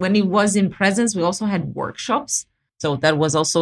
When 0.03 0.15
it 0.17 0.27
was 0.39 0.51
in 0.61 0.67
presence, 0.81 1.11
we 1.19 1.23
also 1.29 1.47
had 1.55 1.63
workshops. 1.83 2.47
So 2.83 2.89
that 3.05 3.15
was 3.25 3.33
also 3.41 3.61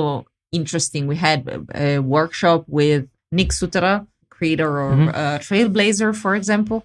interesting. 0.53 1.03
We 1.13 1.17
had 1.29 1.41
a, 1.49 1.59
a 1.85 1.99
workshop 2.17 2.61
with 2.69 3.03
Nick 3.33 3.51
Sutterer, 3.59 4.07
creator 4.37 4.73
of 4.89 4.99
Mhm. 4.99 5.09
uh, 5.15 5.39
Trailblazer, 5.47 6.11
for 6.15 6.33
example. 6.41 6.79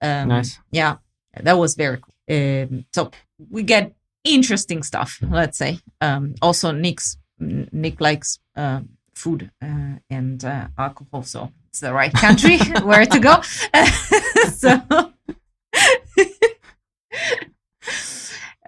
Um, 0.00 0.28
Nice. 0.28 0.58
Yeah, 0.70 0.96
that 1.40 1.58
was 1.58 1.74
very 1.74 1.98
cool. 1.98 2.14
Um, 2.30 2.84
so 2.92 3.10
we 3.50 3.62
get 3.62 3.94
interesting 4.24 4.82
stuff, 4.82 5.18
let's 5.22 5.58
say. 5.58 5.78
Um, 6.00 6.34
also, 6.42 6.70
Nick's 6.72 7.16
Nick 7.38 8.00
likes 8.00 8.40
uh, 8.56 8.80
food 9.14 9.50
uh, 9.62 9.96
and 10.10 10.44
uh, 10.44 10.68
alcohol, 10.76 11.22
so 11.22 11.52
it's 11.68 11.80
the 11.80 11.92
right 11.92 12.12
country 12.12 12.58
where 12.82 13.06
to 13.06 13.20
go. 13.20 13.40
so, 14.52 14.82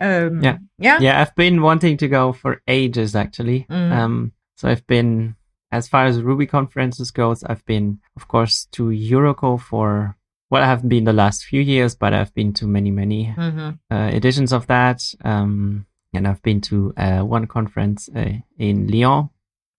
um, 0.01 0.43
Yeah. 0.43 0.59
yeah, 0.79 0.99
Yeah, 1.01 1.21
I've 1.21 1.35
been 1.35 1.63
wanting 1.63 1.97
to 1.99 2.09
go 2.09 2.33
for 2.33 2.63
ages 2.67 3.15
actually. 3.15 3.67
Mm. 3.71 3.93
Um, 3.93 4.33
so 4.57 4.69
I've 4.69 4.87
been 4.87 5.37
as 5.73 5.89
far 5.89 6.07
as 6.07 6.21
Ruby 6.23 6.47
conferences 6.47 7.11
goes, 7.13 7.45
I've 7.45 7.65
been, 7.65 8.01
of 8.17 8.27
course, 8.27 8.67
to 8.73 8.85
EuRuKo 8.89 9.61
for 9.61 10.17
well, 10.51 10.63
I 10.63 10.67
haven't 10.67 10.89
been 10.89 11.05
the 11.05 11.13
last 11.13 11.45
few 11.45 11.61
years, 11.61 11.95
but 11.95 12.13
I've 12.13 12.35
been 12.35 12.53
to 12.55 12.67
many, 12.67 12.91
many 12.91 13.31
hmm 13.33 13.71
uh, 13.91 14.11
editions 14.13 14.53
of 14.53 14.67
that. 14.67 15.03
Um, 15.25 15.87
and 16.13 16.27
I've 16.27 16.43
been 16.43 16.61
to 16.63 16.93
uh, 16.97 17.21
one 17.21 17.47
conference 17.47 18.09
uh, 18.15 18.33
in 18.59 18.89
Lyon. 18.89 19.31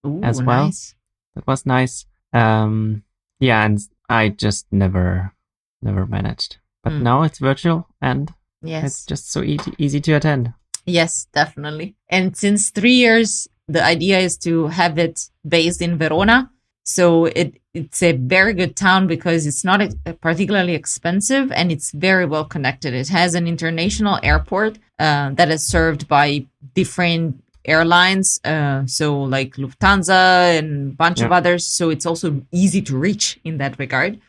Ooh, 0.07 0.21
As 0.23 0.41
well. 0.41 0.65
nice. 0.65 0.95
That 1.35 1.45
was 1.45 1.65
nice. 1.65 2.05
Um, 2.33 3.03
yeah, 3.39 3.65
and 3.65 3.77
I 4.09 4.29
just 4.29 4.65
never, 4.71 5.33
never 5.81 6.05
managed. 6.05 6.57
But 6.83 6.93
Mm. 6.93 7.01
now 7.01 7.23
it's 7.23 7.39
virtual 7.39 7.87
and 8.01 8.33
Yes. 8.63 8.83
it's 8.85 9.05
just 9.05 9.31
so 9.31 9.43
easy, 9.43 9.73
easy 9.77 9.99
to 10.01 10.13
attend. 10.13 10.53
Yes, 10.85 11.27
definitely. 11.33 11.95
And 12.09 12.35
since 12.35 12.69
three 12.71 12.93
years, 12.95 13.47
the 13.67 13.83
idea 13.83 14.19
is 14.19 14.37
to 14.39 14.67
have 14.67 14.97
it 14.97 15.29
based 15.47 15.81
in 15.81 15.97
Verona. 15.97 16.49
So 16.83 17.25
it 17.25 17.59
it's 17.73 18.03
a 18.03 18.11
very 18.13 18.53
good 18.53 18.75
town 18.75 19.07
because 19.07 19.45
it's 19.47 19.63
not 19.63 19.81
ex- 19.81 19.95
particularly 20.19 20.73
expensive 20.73 21.51
and 21.51 21.71
it's 21.71 21.91
very 21.91 22.25
well 22.25 22.43
connected. 22.43 22.93
It 22.93 23.07
has 23.09 23.33
an 23.35 23.47
international 23.47 24.19
airport 24.23 24.77
uh, 24.99 25.29
that 25.31 25.49
is 25.49 25.65
served 25.65 26.07
by 26.07 26.45
different 26.73 27.41
airlines, 27.63 28.41
uh, 28.43 28.85
so 28.87 29.21
like 29.21 29.55
Lufthansa 29.55 30.57
and 30.57 30.91
a 30.91 30.95
bunch 30.95 31.19
of 31.21 31.31
others. 31.31 31.67
So 31.67 31.89
it's 31.91 32.05
also 32.05 32.41
easy 32.51 32.81
to 32.81 32.97
reach 32.97 33.39
in 33.43 33.57
that 33.59 33.77
regard. 33.79 34.19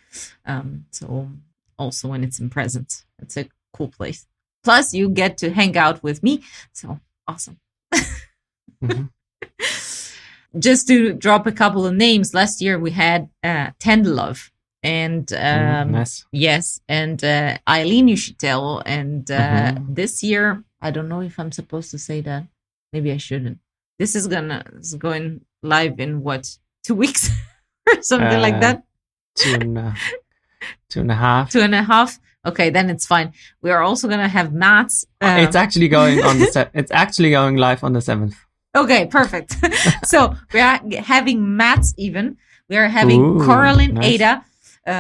Um, 0.47 0.85
so 0.91 1.31
also 1.79 2.09
when 2.09 2.23
it's 2.23 2.39
in 2.39 2.51
presence, 2.51 3.05
it's 3.21 3.37
a 3.39 3.49
cool 3.73 3.89
place. 3.89 4.27
Plus, 4.63 4.93
you 4.95 5.09
get 5.09 5.39
to 5.39 5.51
hang 5.51 5.77
out 5.77 6.03
with 6.03 6.23
me. 6.23 6.43
So 6.73 7.01
awesome. 7.27 7.59
Mhm. 8.83 9.11
Just 10.59 10.87
to 10.89 11.13
drop 11.15 11.47
a 11.47 11.53
couple 11.53 11.87
of 11.87 11.95
names, 11.95 12.35
last 12.35 12.61
year 12.61 12.79
we 12.79 12.91
had 12.91 13.29
uh, 13.43 13.71
Tenderlove 13.81 14.51
and 14.83 15.27
Mm, 15.27 15.83
um, 15.83 15.93
nice. 15.93 16.27
yes, 16.33 16.81
and 16.89 17.23
uh, 17.25 17.57
Eileen 17.69 18.09
Uchitelle. 18.09 18.83
And 18.85 19.31
uh, 19.31 19.73
Mhm. 19.73 19.95
this 19.95 20.23
year, 20.23 20.63
I 20.81 20.91
don't 20.91 21.09
know 21.09 21.23
if 21.23 21.39
I'm 21.39 21.53
supposed 21.53 21.91
to 21.93 21.99
say 21.99 22.21
that. 22.23 22.45
Maybe 22.93 23.11
I 23.13 23.17
shouldn't. 23.19 23.59
This 23.99 24.15
is 24.15 24.27
gonna 24.27 24.65
is 24.81 24.95
going 24.95 25.41
live 25.63 25.99
in 26.01 26.23
what 26.23 26.59
two 26.85 26.95
weeks 26.97 27.31
or 27.89 28.03
something 28.03 28.41
like 28.41 28.55
Uh, 28.57 28.61
that. 28.61 28.83
Two 29.37 29.55
and, 29.55 29.79
uh, 29.79 29.93
two 30.91 31.01
and 31.01 31.11
a 31.11 31.15
half. 31.15 31.51
Two 31.51 31.61
and 31.61 31.75
a 31.75 31.83
half. 31.83 32.19
Okay, 32.45 32.71
then 32.71 32.91
it's 32.91 33.07
fine. 33.07 33.33
We 33.63 33.71
are 33.71 33.83
also 33.83 34.09
gonna 34.09 34.29
have 34.29 34.53
Matz. 34.53 35.07
Uh, 35.23 35.37
it's 35.47 35.57
um, 35.57 35.63
actually 35.63 35.89
going 35.89 36.23
on 36.23 36.39
the 36.41 36.47
se- 36.47 36.71
it's 36.75 36.91
actually 36.91 37.31
going 37.31 37.57
live 37.57 37.83
on 37.85 37.93
the 37.95 38.01
seventh. 38.01 38.35
Okay, 38.75 39.07
perfect. 39.07 39.57
so 40.05 40.35
we 40.53 40.61
are 40.61 40.81
having 41.01 41.57
Matz 41.57 41.95
even. 41.97 42.37
We 42.69 42.77
are 42.77 42.89
having 42.89 43.21
Ooh, 43.21 43.45
Coraline 43.45 43.95
nice. 43.95 44.15
Ada. 44.15 44.45
Uh, 44.87 44.91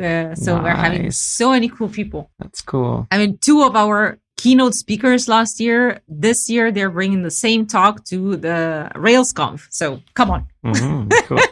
uh, 0.00 0.34
so 0.34 0.62
we're 0.62 0.74
having 0.74 1.10
so 1.10 1.50
many 1.50 1.68
cool 1.68 1.88
people. 1.88 2.30
That's 2.38 2.60
cool. 2.60 3.06
I 3.10 3.18
mean, 3.18 3.38
two 3.38 3.62
of 3.62 3.76
our 3.76 4.18
keynote 4.36 4.74
speakers 4.74 5.28
last 5.28 5.58
year. 5.58 6.00
This 6.06 6.50
year, 6.50 6.70
they're 6.70 6.90
bringing 6.90 7.22
the 7.22 7.30
same 7.30 7.66
talk 7.66 8.04
to 8.06 8.36
the 8.36 8.90
RailsConf. 8.94 9.66
So 9.70 10.02
come 10.14 10.30
on. 10.30 10.46
Mhm, 10.64 11.10
cool. 11.26 11.38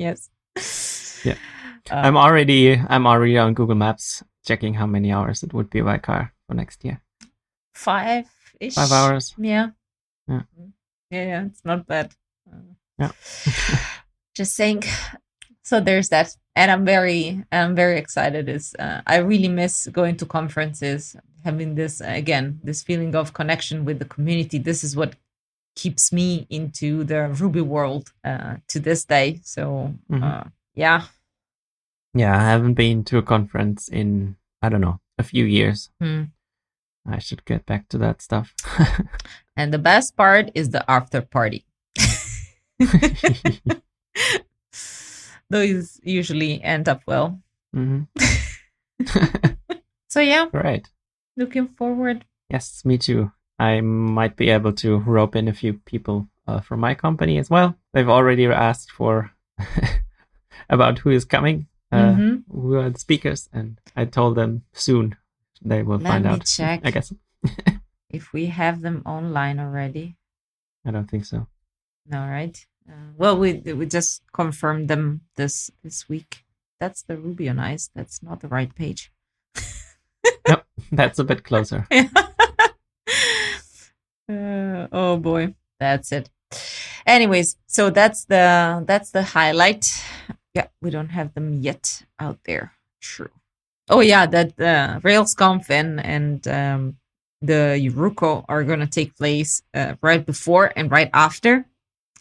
Yes. 0.00 0.30
Yeah. 1.26 1.36
Uh, 1.90 1.94
I'm 1.94 2.16
already 2.16 2.72
I'm 2.88 3.06
already 3.06 3.36
on 3.36 3.52
Google 3.52 3.74
Maps 3.74 4.24
checking 4.46 4.72
how 4.72 4.86
many 4.86 5.12
hours 5.12 5.42
it 5.42 5.52
would 5.52 5.68
be 5.68 5.82
by 5.82 5.98
car 5.98 6.32
for 6.46 6.54
next 6.54 6.82
year. 6.84 7.02
five 7.74 8.24
ish. 8.58 8.74
Five 8.74 8.92
hours. 8.92 9.34
Yeah. 9.36 9.68
Yeah. 10.26 10.42
Yeah, 11.10 11.24
yeah, 11.26 11.44
it's 11.46 11.64
not 11.64 11.86
bad. 11.86 12.12
Yeah. 12.98 13.10
just 14.34 14.54
saying. 14.54 14.84
So 15.62 15.80
there's 15.80 16.08
that, 16.08 16.36
and 16.56 16.70
I'm 16.70 16.84
very, 16.84 17.44
I'm 17.52 17.74
very 17.74 17.98
excited. 17.98 18.48
Is 18.48 18.74
uh, 18.78 19.02
I 19.06 19.16
really 19.18 19.48
miss 19.48 19.86
going 19.88 20.16
to 20.18 20.26
conferences, 20.26 21.16
having 21.44 21.74
this 21.74 22.00
again, 22.00 22.60
this 22.64 22.82
feeling 22.82 23.14
of 23.14 23.32
connection 23.32 23.84
with 23.84 23.98
the 23.98 24.04
community. 24.04 24.58
This 24.58 24.82
is 24.84 24.96
what 24.96 25.14
keeps 25.76 26.12
me 26.12 26.46
into 26.50 27.04
the 27.04 27.28
Ruby 27.28 27.60
world 27.60 28.12
uh, 28.24 28.56
to 28.68 28.80
this 28.80 29.04
day. 29.04 29.40
So 29.44 29.94
Mhm. 30.10 30.22
uh, 30.22 30.44
yeah, 30.74 31.02
Yeah, 32.14 32.36
I 32.36 32.42
haven't 32.50 32.74
been 32.74 33.04
to 33.04 33.18
a 33.18 33.22
conference 33.22 33.88
in 33.88 34.36
I 34.62 34.68
don't 34.68 34.80
know 34.80 35.00
a 35.18 35.22
few 35.22 35.44
years. 35.44 35.90
Hmm. 36.00 36.24
I 37.12 37.18
should 37.18 37.44
get 37.44 37.66
back 37.66 37.88
to 37.90 37.98
that 37.98 38.22
stuff. 38.22 38.54
and 39.56 39.72
the 39.72 39.78
best 39.78 40.16
part 40.16 40.50
is 40.54 40.70
the 40.70 40.88
after 40.90 41.20
party. 41.20 41.66
Those 45.50 46.00
usually 46.02 46.62
end 46.62 46.88
up 46.88 47.02
well. 47.06 47.40
hmm 47.74 48.02
So 50.08 50.20
yeah, 50.20 50.46
right. 50.52 50.86
looking 51.36 51.68
forward. 51.68 52.24
Yes, 52.50 52.84
me 52.84 52.98
too. 52.98 53.32
I 53.58 53.80
might 53.80 54.36
be 54.36 54.48
able 54.50 54.72
to 54.74 54.98
rope 54.98 55.36
in 55.36 55.46
a 55.48 55.52
few 55.52 55.74
people 55.74 56.28
uh, 56.48 56.60
from 56.60 56.80
my 56.80 56.94
company 56.94 57.38
as 57.38 57.50
well. 57.50 57.76
They've 57.92 58.08
already 58.08 58.46
asked 58.46 58.90
for 58.90 59.30
about 60.68 60.98
who 61.00 61.10
is 61.10 61.24
coming, 61.24 61.66
uh, 61.92 62.14
Mhm. 62.14 62.42
who 62.50 62.74
are 62.74 62.90
the 62.90 62.98
speakers, 62.98 63.48
and 63.52 63.78
I 63.94 64.04
told 64.06 64.36
them 64.36 64.62
soon 64.72 65.16
they 65.62 65.82
will 65.82 65.98
Let 65.98 66.10
find 66.10 66.24
me 66.24 66.30
out. 66.30 66.44
check. 66.46 66.80
I 66.84 66.90
guess. 66.90 67.12
If 68.12 68.32
we 68.32 68.46
have 68.46 68.80
them 68.80 69.02
online 69.06 69.60
already. 69.60 70.16
I 70.84 70.90
don't 70.90 71.08
think 71.08 71.24
so. 71.24 71.46
No, 72.06 72.18
right? 72.26 72.58
Uh, 72.88 73.12
well, 73.16 73.38
we 73.38 73.52
we 73.52 73.86
just 73.86 74.22
confirmed 74.32 74.88
them 74.88 75.20
this 75.36 75.70
this 75.84 76.08
week. 76.08 76.42
That's 76.80 77.02
the 77.02 77.16
Ruby 77.16 77.48
on 77.48 77.60
Ice. 77.60 77.88
That's 77.94 78.20
not 78.20 78.40
the 78.40 78.48
right 78.48 78.74
page. 78.74 79.12
nope, 80.48 80.64
That's 80.90 81.20
a 81.20 81.24
bit 81.24 81.44
closer. 81.44 81.86
Uh, 84.28 84.86
oh 84.92 85.16
boy, 85.16 85.54
that's 85.80 86.12
it. 86.12 86.30
Anyways, 87.06 87.56
so 87.66 87.90
that's 87.90 88.24
the 88.26 88.84
that's 88.86 89.10
the 89.10 89.22
highlight. 89.24 89.90
Yeah, 90.54 90.68
we 90.80 90.90
don't 90.90 91.08
have 91.10 91.34
them 91.34 91.60
yet 91.62 92.04
out 92.20 92.38
there. 92.44 92.72
True. 93.00 93.30
Oh 93.90 94.00
yeah, 94.00 94.26
that 94.26 94.50
uh, 94.60 95.00
RailsConf 95.02 95.68
and 95.70 96.00
and 96.16 96.46
um, 96.48 96.96
the 97.42 97.76
EuRuKo 97.88 98.44
are 98.48 98.64
gonna 98.64 98.86
take 98.86 99.16
place 99.16 99.62
uh, 99.74 99.94
right 100.00 100.24
before 100.24 100.72
and 100.76 100.90
right 100.90 101.10
after, 101.12 101.66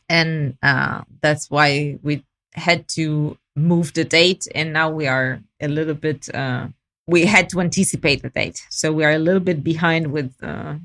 and 0.09 0.57
uh, 0.63 1.01
that's 1.21 1.49
why 1.51 1.99
we 2.03 2.23
had 2.55 2.87
to 2.89 3.37
move 3.55 3.93
the 3.93 4.03
date, 4.03 4.47
and 4.55 4.73
now 4.73 4.89
we 4.89 5.07
are 5.07 5.41
a 5.61 5.67
little 5.67 5.93
bit. 5.93 6.33
Uh, 6.33 6.69
we 7.07 7.25
had 7.25 7.49
to 7.49 7.61
anticipate 7.61 8.21
the 8.23 8.29
date, 8.29 8.61
so 8.69 8.91
we 8.91 9.03
are 9.05 9.13
a 9.13 9.19
little 9.19 9.39
bit 9.41 9.63
behind 9.63 10.11
with, 10.11 10.33
uh, 10.43 10.75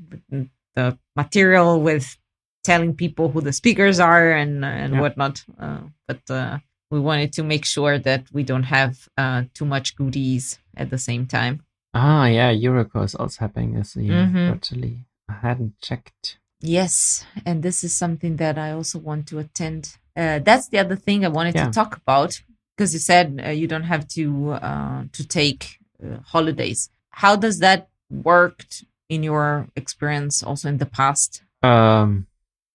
the 0.75 0.97
material, 1.15 1.81
with 1.81 2.17
telling 2.63 2.95
people 2.95 3.29
who 3.29 3.41
the 3.41 3.53
speakers 3.53 3.99
are 3.99 4.31
and 4.31 4.63
and 4.65 4.93
Yeah. 4.93 5.01
whatnot. 5.01 5.43
Uh, 5.59 5.81
but 6.07 6.21
uh, 6.29 6.59
we 6.91 6.99
wanted 6.99 7.33
to 7.33 7.43
make 7.43 7.65
sure 7.65 7.97
that 7.99 8.23
we 8.31 8.43
don't 8.43 8.63
have 8.77 9.07
uh, 9.17 9.43
too 9.55 9.65
much 9.65 9.95
goodies 9.95 10.59
at 10.77 10.89
the 10.89 10.97
same 10.97 11.25
time. 11.25 11.63
Ah, 11.93 12.25
yeah, 12.25 12.51
EuRuKo 12.53 13.03
is 13.05 13.15
also 13.15 13.39
happening 13.39 13.73
this 13.73 13.95
year. 13.95 14.25
Mhm. 14.25 14.51
Actually, 14.55 15.05
I 15.29 15.33
hadn't 15.33 15.79
checked. 15.81 16.37
Yes, 16.61 17.25
and 17.45 17.63
this 17.63 17.83
is 17.83 17.93
something 17.93 18.37
that 18.37 18.57
I 18.57 18.71
also 18.71 18.99
want 18.99 19.27
to 19.27 19.39
attend. 19.39 19.97
Uh, 20.15 20.39
that's 20.39 20.67
the 20.69 20.79
other 20.79 20.95
thing 20.95 21.23
I 21.25 21.29
wanted 21.29 21.55
Yeah. 21.55 21.65
to 21.65 21.71
talk 21.71 21.97
about 21.97 22.41
because 22.75 22.93
you 22.93 22.99
said 22.99 23.41
uh, 23.45 23.49
you 23.49 23.67
don't 23.67 23.83
have 23.93 24.07
to 24.09 24.51
uh, 24.53 25.03
to 25.11 25.27
take 25.27 25.79
uh, 26.03 26.17
holidays. 26.25 26.89
How 27.11 27.35
does 27.35 27.59
that 27.59 27.87
work 28.09 28.65
in 29.09 29.23
your 29.23 29.67
experience, 29.75 30.43
also 30.43 30.67
in 30.69 30.77
the 30.77 30.85
past? 30.85 31.43
Um, 31.63 32.27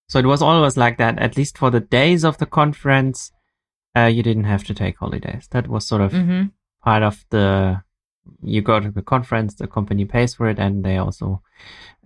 so 0.08 0.18
it 0.18 0.26
was 0.26 0.42
always 0.42 0.76
like 0.76 0.96
that. 0.98 1.18
At 1.18 1.36
least 1.36 1.58
for 1.58 1.70
the 1.70 1.80
days 1.80 2.24
of 2.24 2.38
the 2.38 2.46
conference, 2.46 3.32
uh, 3.96 4.06
you 4.06 4.22
didn't 4.22 4.44
have 4.44 4.64
to 4.64 4.74
take 4.74 4.96
holidays. 4.98 5.48
That 5.50 5.68
was 5.68 5.86
sort 5.86 6.02
of 6.02 6.12
Mm-hmm. 6.12 6.42
part 6.82 7.02
of 7.02 7.24
the. 7.30 7.82
You 8.42 8.62
go 8.62 8.80
to 8.80 8.90
the 8.90 9.02
conference, 9.02 9.54
the 9.54 9.66
company 9.66 10.04
pays 10.04 10.34
for 10.34 10.48
it, 10.48 10.58
and 10.58 10.84
they 10.84 10.96
also, 10.98 11.42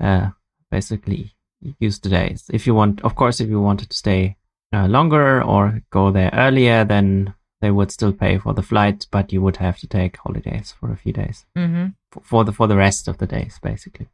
uh, 0.00 0.30
basically 0.70 1.34
use 1.78 1.98
the 2.00 2.08
days. 2.08 2.50
If 2.52 2.66
you 2.66 2.74
want, 2.74 3.00
of 3.02 3.14
course, 3.14 3.40
if 3.40 3.48
you 3.48 3.60
wanted 3.60 3.90
to 3.90 3.96
stay 3.96 4.36
uh, 4.72 4.86
longer 4.86 5.42
or 5.42 5.82
go 5.90 6.10
there 6.10 6.30
earlier, 6.32 6.84
then 6.84 7.34
they 7.60 7.70
would 7.70 7.90
still 7.90 8.12
pay 8.12 8.38
for 8.38 8.52
the 8.52 8.62
flight, 8.62 9.06
but 9.10 9.32
you 9.32 9.40
would 9.40 9.56
have 9.56 9.78
to 9.78 9.86
take 9.86 10.16
holidays 10.18 10.74
for 10.78 10.92
a 10.92 10.96
few 10.96 11.12
days 11.12 11.46
Mm-hmm. 11.56 11.86
for, 12.10 12.20
for 12.22 12.44
the 12.44 12.52
for 12.52 12.66
the 12.66 12.76
rest 12.76 13.08
of 13.08 13.18
the 13.18 13.26
days, 13.26 13.58
basically. 13.62 14.08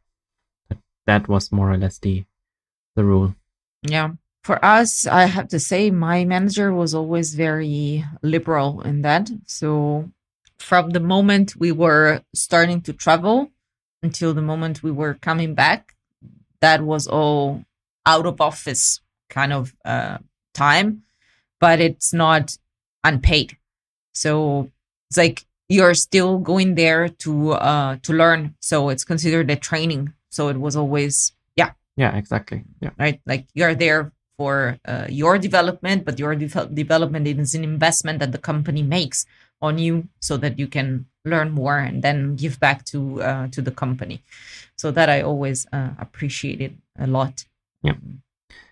That, 0.69 0.77
that 1.05 1.27
was 1.27 1.51
more 1.51 1.71
or 1.71 1.77
less 1.77 1.97
the 1.99 2.25
the 2.95 3.03
rule. 3.03 3.35
Yeah. 3.83 4.11
For 4.43 4.63
us, 4.63 5.05
I 5.05 5.25
have 5.25 5.49
to 5.49 5.59
say, 5.59 5.91
my 5.91 6.25
manager 6.25 6.73
was 6.73 6.95
always 6.95 7.35
very 7.35 8.05
liberal 8.23 8.81
in 8.81 9.01
that. 9.01 9.29
So, 9.45 10.09
from 10.61 10.91
the 10.91 10.99
moment 10.99 11.55
we 11.55 11.71
were 11.71 12.21
starting 12.33 12.81
to 12.81 12.93
travel 12.93 13.49
until 14.03 14.33
the 14.33 14.41
moment 14.41 14.83
we 14.83 14.91
were 14.91 15.13
coming 15.15 15.53
back, 15.53 15.95
that 16.61 16.81
was 16.81 17.07
all 17.07 17.63
out 18.05 18.25
of 18.25 18.41
office 18.41 19.01
kind 19.29 19.53
of 19.53 19.75
uh, 19.85 20.17
time, 20.53 21.03
but 21.59 21.79
it's 21.79 22.13
not 22.13 22.57
unpaid. 23.03 23.57
So, 24.13 24.69
it's 25.09 25.17
like 25.17 25.45
you're 25.69 25.93
still 25.93 26.37
going 26.39 26.75
there 26.75 27.09
to 27.09 27.53
uh, 27.53 27.97
to 28.03 28.13
learn. 28.13 28.55
So, 28.59 28.89
it's 28.89 29.03
considered 29.03 29.49
a 29.49 29.55
training. 29.55 30.13
So, 30.29 30.49
it 30.49 30.57
was 30.57 30.75
always 30.75 31.33
Yeah, 31.55 31.71
Yeah, 31.95 32.15
exactly. 32.17 32.63
Yeah. 32.81 32.91
right? 32.97 33.21
Like 33.25 33.47
you're 33.53 33.75
there 33.75 34.11
for 34.41 34.77
uh, 34.91 35.05
your 35.23 35.37
development, 35.47 35.99
but 36.07 36.15
your 36.17 36.33
de- 36.35 36.73
development 36.83 37.27
is 37.27 37.53
an 37.53 37.63
investment 37.63 38.17
that 38.21 38.31
the 38.31 38.43
company 38.51 38.83
makes 38.97 39.17
on 39.61 39.77
you, 39.77 40.07
so 40.19 40.33
that 40.43 40.57
you 40.57 40.67
can 40.75 40.87
learn 41.31 41.51
more 41.61 41.77
and 41.87 42.01
then 42.01 42.35
give 42.43 42.55
back 42.65 42.79
to 42.91 42.97
uh, 43.21 43.47
to 43.55 43.61
the 43.61 43.75
company. 43.83 44.17
So 44.81 44.91
that 44.97 45.09
I 45.15 45.21
always 45.21 45.59
uh, 45.77 45.91
appreciated 46.05 46.71
a 46.97 47.05
lot. 47.05 47.45
Yeah. 47.83 47.97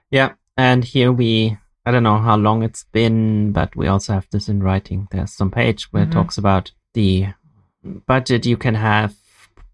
Yeah. 0.10 0.30
And 0.58 0.82
here 0.84 1.12
we 1.22 1.58
I 1.86 1.92
don't 1.92 2.08
know 2.10 2.22
how 2.30 2.38
long 2.38 2.64
it's 2.64 2.86
been, 2.92 3.52
but 3.60 3.76
we 3.76 3.86
also 3.94 4.14
have 4.14 4.28
this 4.32 4.50
in 4.50 4.64
writing. 4.64 5.08
There's 5.12 5.34
some 5.42 5.52
page 5.52 5.82
where 5.92 6.06
Mhm. 6.06 6.10
it 6.10 6.14
talks 6.14 6.38
about 6.38 6.66
the 6.94 7.28
budget 8.08 8.46
you 8.46 8.58
can 8.58 8.76
have 8.76 9.12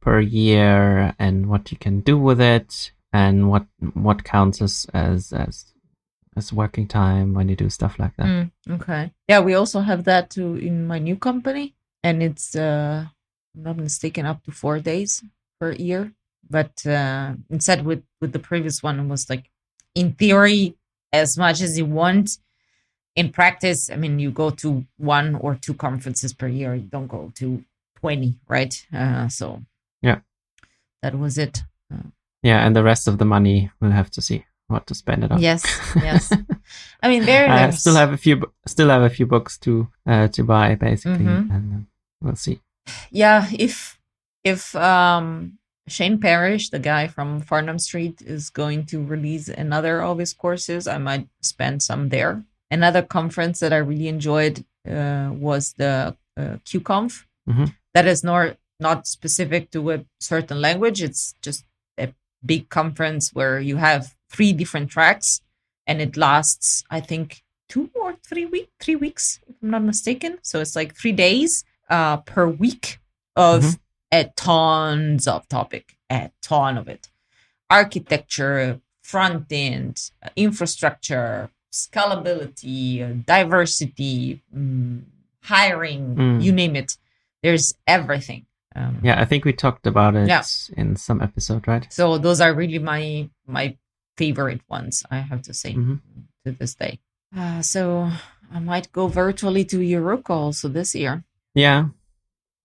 per 0.01 0.19
year 0.19 1.13
and 1.17 1.35
what 1.51 1.71
you 1.71 1.77
can 1.85 2.01
do 2.01 2.15
with 2.27 2.41
it 2.41 2.91
and 3.13 3.35
what 3.51 3.65
what 4.07 4.23
counts 4.35 4.61
as 4.61 4.85
as 4.93 5.33
as, 5.45 5.55
as 6.35 6.51
working 6.53 6.87
time 6.87 7.33
when 7.33 7.49
you 7.49 7.55
do 7.55 7.69
stuff 7.69 7.97
like 7.97 8.15
that. 8.17 8.25
Mm, 8.25 8.51
okay. 8.71 9.11
Yeah, 9.27 9.39
we 9.39 9.53
also 9.53 9.79
have 9.79 10.03
that 10.03 10.29
too 10.29 10.55
in 10.55 10.85
my 10.87 10.99
new 10.99 11.15
company, 11.15 11.75
and 12.03 12.21
it's 12.21 12.55
uh, 12.55 13.05
I'm 13.55 13.63
not 13.63 13.77
mistaken, 13.77 14.25
up 14.25 14.43
to 14.43 14.51
four 14.51 14.79
days 14.79 15.23
per 15.59 15.71
year. 15.71 16.11
But 16.49 16.85
uh, 16.85 17.33
instead, 17.49 17.85
with 17.85 18.03
with 18.21 18.31
the 18.33 18.39
previous 18.39 18.83
one, 18.83 18.99
it 18.99 19.07
was 19.07 19.29
like 19.29 19.49
in 19.95 20.13
theory 20.13 20.75
as 21.13 21.37
much 21.37 21.61
as 21.61 21.77
you 21.77 21.85
want. 21.85 22.37
In 23.15 23.31
practice, 23.31 23.89
I 23.89 23.95
mean, 23.95 24.19
you 24.19 24.29
go 24.29 24.49
to 24.49 24.85
one 24.97 25.35
or 25.35 25.55
two 25.55 25.73
conferences 25.73 26.33
per 26.33 26.47
year. 26.49 26.75
You 26.75 26.81
don't 26.81 27.07
go 27.07 27.31
to 27.35 27.63
twenty, 27.97 28.35
right? 28.49 28.75
Uh, 28.93 29.29
so 29.29 29.63
Yeah. 30.01 30.19
that 31.01 31.17
was 31.17 31.37
it. 31.37 31.63
Yeah, 32.43 32.63
and 32.65 32.75
the 32.75 32.83
rest 32.83 33.07
of 33.07 33.17
the 33.17 33.25
money 33.25 33.71
we'll 33.79 33.91
have 33.91 34.11
to 34.11 34.21
see 34.21 34.45
what 34.67 34.87
to 34.87 34.95
spend 34.95 35.23
it 35.23 35.31
on. 35.31 35.39
Yes, 35.41 35.63
yes. 35.95 36.31
I 37.03 37.09
mean, 37.09 37.25
there. 37.25 37.49
I 37.49 37.69
still 37.71 37.95
have 37.95 38.11
a 38.13 38.17
few 38.17 38.51
still 38.65 38.89
have 38.89 39.03
a 39.03 39.09
few 39.09 39.25
books 39.25 39.57
to 39.59 39.87
uh, 40.07 40.27
to 40.29 40.43
buy 40.43 40.75
basically 40.75 41.25
Mhm. 41.25 41.49
and 41.55 41.73
uh, 41.73 41.79
we'll 42.21 42.35
see. 42.35 42.59
yeah 43.11 43.47
if 43.57 43.99
if 44.43 44.75
um 44.75 45.57
shane 45.87 46.17
parrish 46.19 46.69
the 46.69 46.79
guy 46.79 47.07
from 47.07 47.41
farnam 47.41 47.79
street 47.79 48.21
is 48.21 48.49
going 48.51 48.85
to 48.85 49.03
release 49.03 49.47
another 49.49 50.01
of 50.03 50.19
his 50.19 50.33
courses 50.33 50.87
i 50.87 50.97
might 50.97 51.27
spend 51.41 51.81
some 51.81 52.09
there 52.09 52.43
another 52.71 53.01
conference 53.01 53.59
that 53.59 53.73
i 53.73 53.77
really 53.77 54.07
enjoyed 54.07 54.63
uh, 54.87 55.29
was 55.33 55.73
the 55.77 56.15
uh, 56.37 56.57
qconf 56.65 57.25
Mhm. 57.49 57.73
That 57.93 58.07
is 58.07 58.23
not 58.23 58.57
not 58.79 59.07
specific 59.07 59.69
to 59.71 59.91
a 59.91 60.05
certain 60.19 60.59
language 60.61 61.01
it's 61.01 61.33
just 61.41 61.65
a 61.99 62.07
big 62.45 62.69
conference 62.69 63.33
where 63.33 63.59
you 63.59 63.77
have 63.77 64.14
three 64.35 64.51
different 64.61 64.89
tracks 64.95 65.41
and 65.87 65.97
it 66.05 66.13
lasts 66.17 66.83
i 66.97 66.99
think 67.09 67.25
two 67.73 67.89
or 68.03 68.11
three 68.27 68.45
week 68.55 68.69
three 68.83 68.95
weeks 69.05 69.39
if 69.49 69.55
i'm 69.61 69.69
not 69.75 69.83
mistaken 69.83 70.37
so 70.49 70.59
it's 70.63 70.75
like 70.75 70.91
three 71.01 71.11
days 71.27 71.63
uh, 71.89 72.17
per 72.31 72.45
week 72.63 72.85
of 73.35 73.61
Mhm. 73.63 73.79
a 74.11 74.23
tons 74.47 75.27
of 75.27 75.47
topic, 75.57 75.85
a 76.09 76.31
ton 76.41 76.77
of 76.81 76.87
it. 76.95 77.03
Architecture, 77.69 78.79
front 79.03 79.45
end, 79.51 79.93
uh, 80.23 80.29
infrastructure, 80.35 81.49
scalability, 81.71 83.01
uh, 83.01 83.13
diversity, 83.25 84.41
mm, 84.55 85.03
hiring, 85.43 86.15
Mm. 86.15 86.43
you 86.43 86.51
name 86.51 86.75
it. 86.75 86.97
There's 87.43 87.73
everything. 87.87 88.45
Um, 88.75 88.99
Yeah, 89.03 89.21
I 89.21 89.25
think 89.25 89.45
we 89.45 89.53
talked 89.53 89.85
about 89.87 90.15
it 90.15 90.27
Yeah. 90.27 90.43
in 90.81 90.95
some 90.95 91.21
episode, 91.21 91.67
right? 91.67 91.85
So 91.91 92.17
those 92.17 92.39
are 92.41 92.53
really 92.53 92.79
my 92.79 93.29
my 93.47 93.77
favorite 94.17 94.61
ones. 94.69 95.03
I 95.11 95.19
have 95.19 95.41
to 95.43 95.53
say 95.53 95.73
Mhm. 95.73 95.99
to 96.45 96.51
this 96.51 96.75
day. 96.75 96.99
Uh, 97.35 97.61
so 97.61 98.09
I 98.51 98.59
might 98.59 98.91
go 98.91 99.07
virtually 99.07 99.65
to 99.65 99.77
EuRuKo 99.79 100.29
also 100.29 100.67
this 100.69 100.95
year. 100.95 101.23
Yeah. 101.53 101.89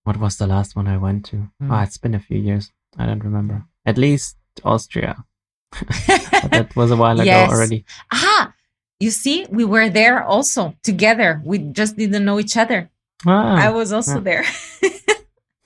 What 0.03 0.17
was 0.17 0.37
the 0.37 0.47
last 0.47 0.75
one 0.75 0.87
I 0.87 0.97
went 0.97 1.25
to? 1.31 1.35
Mm. 1.61 1.69
Ah, 1.69 1.83
it's 1.83 1.97
been 1.97 2.15
a 2.15 2.19
few 2.19 2.37
years. 2.39 2.71
I 2.97 3.05
don't 3.05 3.23
remember. 3.23 3.65
At 3.85 3.97
least 3.97 4.37
Austria. 4.63 5.25
That 6.51 6.75
was 6.75 6.91
a 6.91 6.95
while 6.97 7.15
ago 7.19 7.23
Yes. 7.31 7.51
already. 7.51 7.85
ah, 8.11 8.53
you 8.99 9.11
see, 9.11 9.45
we 9.49 9.63
were 9.65 9.89
there 9.89 10.23
also 10.23 10.73
together. 10.83 11.41
We 11.45 11.57
just 11.59 11.95
didn't 11.97 12.25
know 12.25 12.39
each 12.39 12.57
other. 12.57 12.89
Ah, 13.25 13.55
I 13.67 13.69
was 13.69 13.91
also 13.93 14.15
yeah. 14.15 14.19
there. 14.29 14.45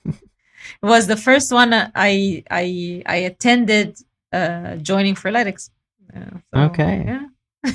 it 0.06 0.82
was 0.82 1.06
the 1.06 1.16
first 1.16 1.52
one 1.52 1.72
I 1.72 2.44
I 2.50 3.02
I 3.06 3.16
attended 3.30 3.98
uh, 4.32 4.76
joining 4.76 5.14
Freeletics. 5.14 5.70
Uh, 6.14 6.38
so, 6.52 6.60
Okay. 6.60 7.04
Yeah. 7.06 7.72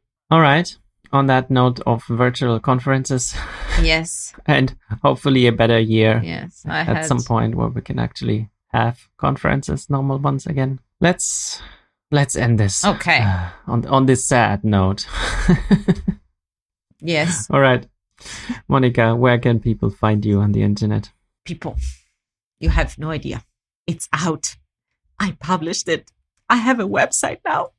all 0.30 0.40
right. 0.40 0.76
On 1.12 1.26
that 1.26 1.50
note 1.50 1.80
of 1.86 2.04
virtual 2.08 2.58
conferences 2.60 3.34
Yes. 3.82 4.34
and 4.46 4.74
hopefully 5.02 5.46
a 5.46 5.52
better 5.52 5.78
year 5.78 6.20
Yes. 6.24 6.64
I 6.66 6.80
at 6.80 6.86
had 6.86 7.06
some 7.06 7.22
point 7.22 7.54
where 7.54 7.68
we 7.68 7.80
can 7.82 7.98
actually 7.98 8.50
have 8.72 9.08
conferences, 9.16 9.88
normal 9.88 10.18
ones 10.18 10.46
again. 10.46 10.80
Let's 11.00 11.62
let's 12.10 12.34
end 12.36 12.58
this 12.58 12.84
Okay. 12.84 13.20
uh, 13.22 13.48
on 13.66 13.86
on 13.86 14.06
this 14.06 14.26
sad 14.28 14.64
note. 14.64 15.06
Yes. 17.00 17.48
All 17.50 17.60
right, 17.60 17.86
Monica, 18.68 19.14
where 19.14 19.38
can 19.38 19.60
people 19.60 19.90
find 19.90 20.24
you 20.24 20.40
on 20.40 20.52
the 20.52 20.62
internet? 20.62 21.12
People, 21.44 21.76
you 22.58 22.70
have 22.70 22.98
no 22.98 23.10
idea. 23.10 23.44
It's 23.86 24.08
out. 24.12 24.56
I 25.20 25.32
published 25.38 25.88
it. 25.88 26.10
I 26.54 26.58
have 26.58 26.78
a 26.78 26.86
website 26.86 27.40
now. 27.44 27.70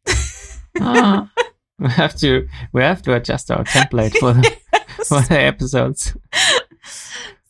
Ah. 0.81 1.31
we 1.79 1.89
have 1.89 2.13
to 2.17 2.45
we 2.73 2.81
have 2.81 3.01
to 3.03 3.13
adjust 3.13 3.49
our 3.49 3.63
template 3.63 4.17
for 4.17 4.33
the, 4.33 4.51
for 5.07 5.21
the 5.21 5.39
episodes. 5.39 6.13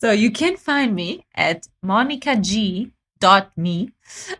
so 0.00 0.12
you 0.12 0.30
can 0.30 0.56
find 0.56 0.94
me 0.94 1.26
at 1.34 1.66
monicag.me. 1.84 2.92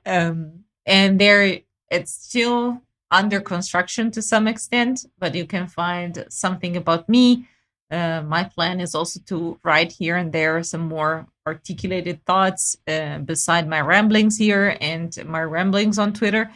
Um, 0.06 0.64
and 0.86 1.20
there 1.20 1.58
it's 1.90 2.12
still 2.12 2.82
under 3.10 3.40
construction 3.40 4.12
to 4.12 4.22
some 4.22 4.46
extent, 4.46 5.06
but 5.18 5.34
you 5.34 5.44
can 5.44 5.66
find 5.66 6.24
something 6.28 6.76
about 6.76 7.08
me. 7.08 7.48
Uh, 7.90 8.22
my 8.22 8.44
plan 8.44 8.80
is 8.80 8.94
also 8.94 9.18
to 9.26 9.58
write 9.64 9.90
here 9.90 10.14
and 10.14 10.32
there 10.32 10.62
some 10.62 10.86
more 10.86 11.26
articulated 11.46 12.24
thoughts 12.24 12.76
uh, 12.88 13.18
beside 13.18 13.68
my 13.68 13.80
ramblings 13.80 14.36
here 14.36 14.76
and 14.80 15.16
my 15.26 15.42
ramblings 15.42 15.98
on 15.98 16.12
Twitter. 16.12 16.50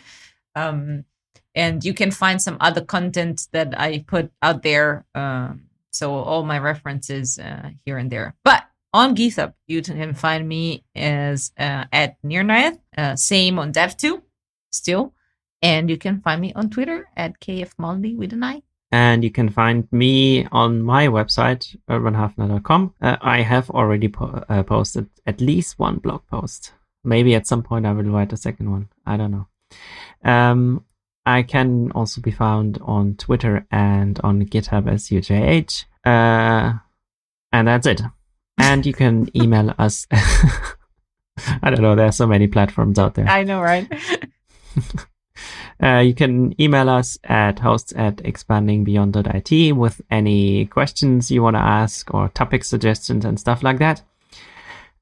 Um, 0.54 1.04
and 1.54 1.84
you 1.84 1.94
can 1.94 2.10
find 2.10 2.40
some 2.40 2.56
other 2.60 2.80
content 2.80 3.48
that 3.52 3.78
I 3.78 4.04
put 4.06 4.30
out 4.42 4.62
there. 4.62 5.04
Um, 5.14 5.62
so 5.90 6.14
all 6.14 6.44
my 6.44 6.58
references 6.58 7.38
uh, 7.38 7.70
here 7.84 7.98
and 7.98 8.10
there. 8.10 8.34
But 8.44 8.64
on 8.92 9.16
GitHub, 9.16 9.54
you 9.66 9.82
can 9.82 10.14
find 10.14 10.48
me 10.48 10.84
as 10.94 11.52
uh, 11.58 11.84
at 11.92 12.16
nirnaeth. 12.22 12.78
Uh, 12.96 13.16
same 13.16 13.58
on 13.58 13.72
DEV.to 13.72 14.22
still. 14.70 15.14
And 15.62 15.90
you 15.90 15.98
can 15.98 16.20
find 16.20 16.40
me 16.40 16.52
on 16.54 16.70
Twitter 16.70 17.08
at 17.16 17.38
kfmaldi 17.40 18.16
with 18.16 18.32
an 18.32 18.44
I. 18.44 18.62
And 18.92 19.22
you 19.22 19.30
can 19.30 19.48
find 19.48 19.86
me 19.92 20.46
on 20.50 20.82
my 20.82 21.06
website, 21.06 21.76
urbanhafner.com. 21.88 22.94
Uh, 23.00 23.16
I 23.20 23.42
have 23.42 23.70
already 23.70 24.08
po- 24.08 24.44
uh, 24.48 24.62
posted 24.64 25.08
at 25.26 25.40
least 25.40 25.78
one 25.78 25.98
blog 25.98 26.26
post. 26.26 26.72
Maybe 27.04 27.34
at 27.34 27.46
some 27.46 27.62
point 27.62 27.86
I 27.86 27.92
will 27.92 28.10
write 28.10 28.32
a 28.32 28.36
second 28.36 28.70
one. 28.70 28.88
I 29.06 29.16
don't 29.16 29.30
know. 29.30 29.46
Um, 30.24 30.84
I 31.24 31.42
can 31.42 31.92
also 31.92 32.20
be 32.20 32.32
found 32.32 32.78
on 32.82 33.14
Twitter 33.14 33.66
and 33.70 34.18
on 34.24 34.44
GitHub 34.46 34.90
as 34.90 35.08
UJH. 35.08 35.84
Uh, 36.04 36.78
and 37.52 37.68
that's 37.68 37.86
it. 37.86 38.02
And 38.58 38.84
you 38.84 38.92
can 38.92 39.28
email 39.36 39.74
us. 39.78 40.06
I 41.62 41.70
don't 41.70 41.82
know. 41.82 41.94
There 41.94 42.06
are 42.06 42.12
so 42.12 42.26
many 42.26 42.48
platforms 42.48 42.98
out 42.98 43.14
there. 43.14 43.28
I 43.28 43.44
know, 43.44 43.60
right? 43.60 43.88
Uh, 45.82 45.98
you 45.98 46.14
can 46.14 46.60
email 46.60 46.88
us 46.90 47.18
at 47.24 47.58
hosts 47.58 47.92
at 47.96 48.16
expandingbeyond.it 48.16 49.72
with 49.76 50.00
any 50.10 50.66
questions 50.66 51.30
you 51.30 51.42
want 51.42 51.56
to 51.56 51.60
ask 51.60 52.12
or 52.12 52.28
topic 52.28 52.64
suggestions 52.64 53.24
and 53.24 53.40
stuff 53.40 53.62
like 53.62 53.78
that. 53.78 54.02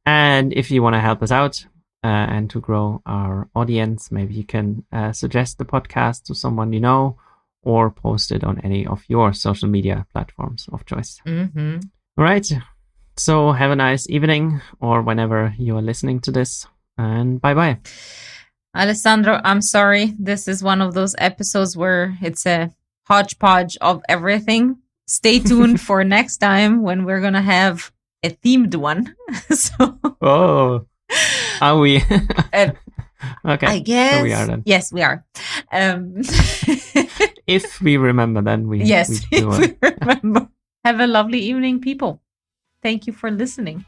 And 0.07 0.53
if 0.53 0.71
you 0.71 0.83
want 0.83 0.95
to 0.95 1.01
help 1.01 1.23
us 1.23 1.33
out 1.33 1.67
uh, 2.05 2.07
and 2.07 2.49
to 2.51 2.61
grow 2.61 3.03
our 3.07 3.49
audience, 3.55 4.13
maybe 4.13 4.35
you 4.35 4.45
can 4.45 4.85
uh, 4.93 5.13
suggest 5.13 5.59
the 5.59 5.65
podcast 5.65 6.25
to 6.25 6.35
someone 6.35 6.73
you 6.73 6.81
know 6.81 7.19
or 7.63 7.91
post 7.91 8.31
it 8.31 8.45
on 8.45 8.61
any 8.61 8.87
of 8.87 9.05
your 9.09 9.33
social 9.33 9.69
media 9.69 10.07
platforms 10.13 10.69
of 10.73 10.87
choice. 10.87 11.21
mm-hmm. 11.27 11.79
All 12.17 12.25
right. 12.25 12.51
So 13.17 13.53
have 13.53 13.71
a 13.73 13.77
nice 13.77 14.09
evening 14.09 14.61
or 14.81 15.03
whenever 15.03 15.55
you 15.59 15.77
are 15.77 15.83
listening 15.83 16.21
to 16.21 16.31
this. 16.31 16.67
And 16.97 17.41
bye 17.41 17.55
bye. 17.55 17.79
Alessandro, 18.77 19.41
I'm 19.45 19.63
sorry. 19.63 20.15
This 20.19 20.47
is 20.49 20.63
one 20.63 20.81
of 20.81 20.95
those 20.95 21.15
episodes 21.19 21.77
where 21.77 22.17
it's 22.21 22.47
a 22.47 22.71
hodgepodge 23.07 23.77
of 23.81 24.03
everything. 24.09 24.79
Stay 25.07 25.39
tuned 25.51 25.81
for 25.81 26.05
next 26.05 26.39
time 26.39 26.83
when 26.83 27.05
we're 27.05 27.21
going 27.21 27.33
to 27.35 27.41
have 27.41 27.91
a 28.23 28.31
themed 28.31 28.75
one. 28.77 29.15
so, 29.51 29.99
Oh, 30.21 30.87
are 31.61 31.79
we? 31.79 32.03
uh, 32.53 32.71
okay. 33.45 33.67
I 33.67 33.79
guess. 33.81 34.23
we 34.23 34.33
are 34.33 34.47
then. 34.47 34.63
Yes, 34.67 34.93
we 34.93 35.03
are. 35.03 35.25
Um, 35.73 36.17
if 37.47 37.81
we 37.81 37.97
remember, 37.97 38.43
then 38.43 38.69
we 38.69 38.83
yes, 38.85 39.23
we 39.33 39.45
we 39.45 39.77
remember. 39.83 40.49
Have 40.85 41.01
a 41.01 41.07
lovely 41.07 41.41
evening, 41.41 41.81
people. 41.81 42.21
Thank 42.83 43.07
you 43.07 43.13
for 43.13 43.31
listening. 43.31 43.85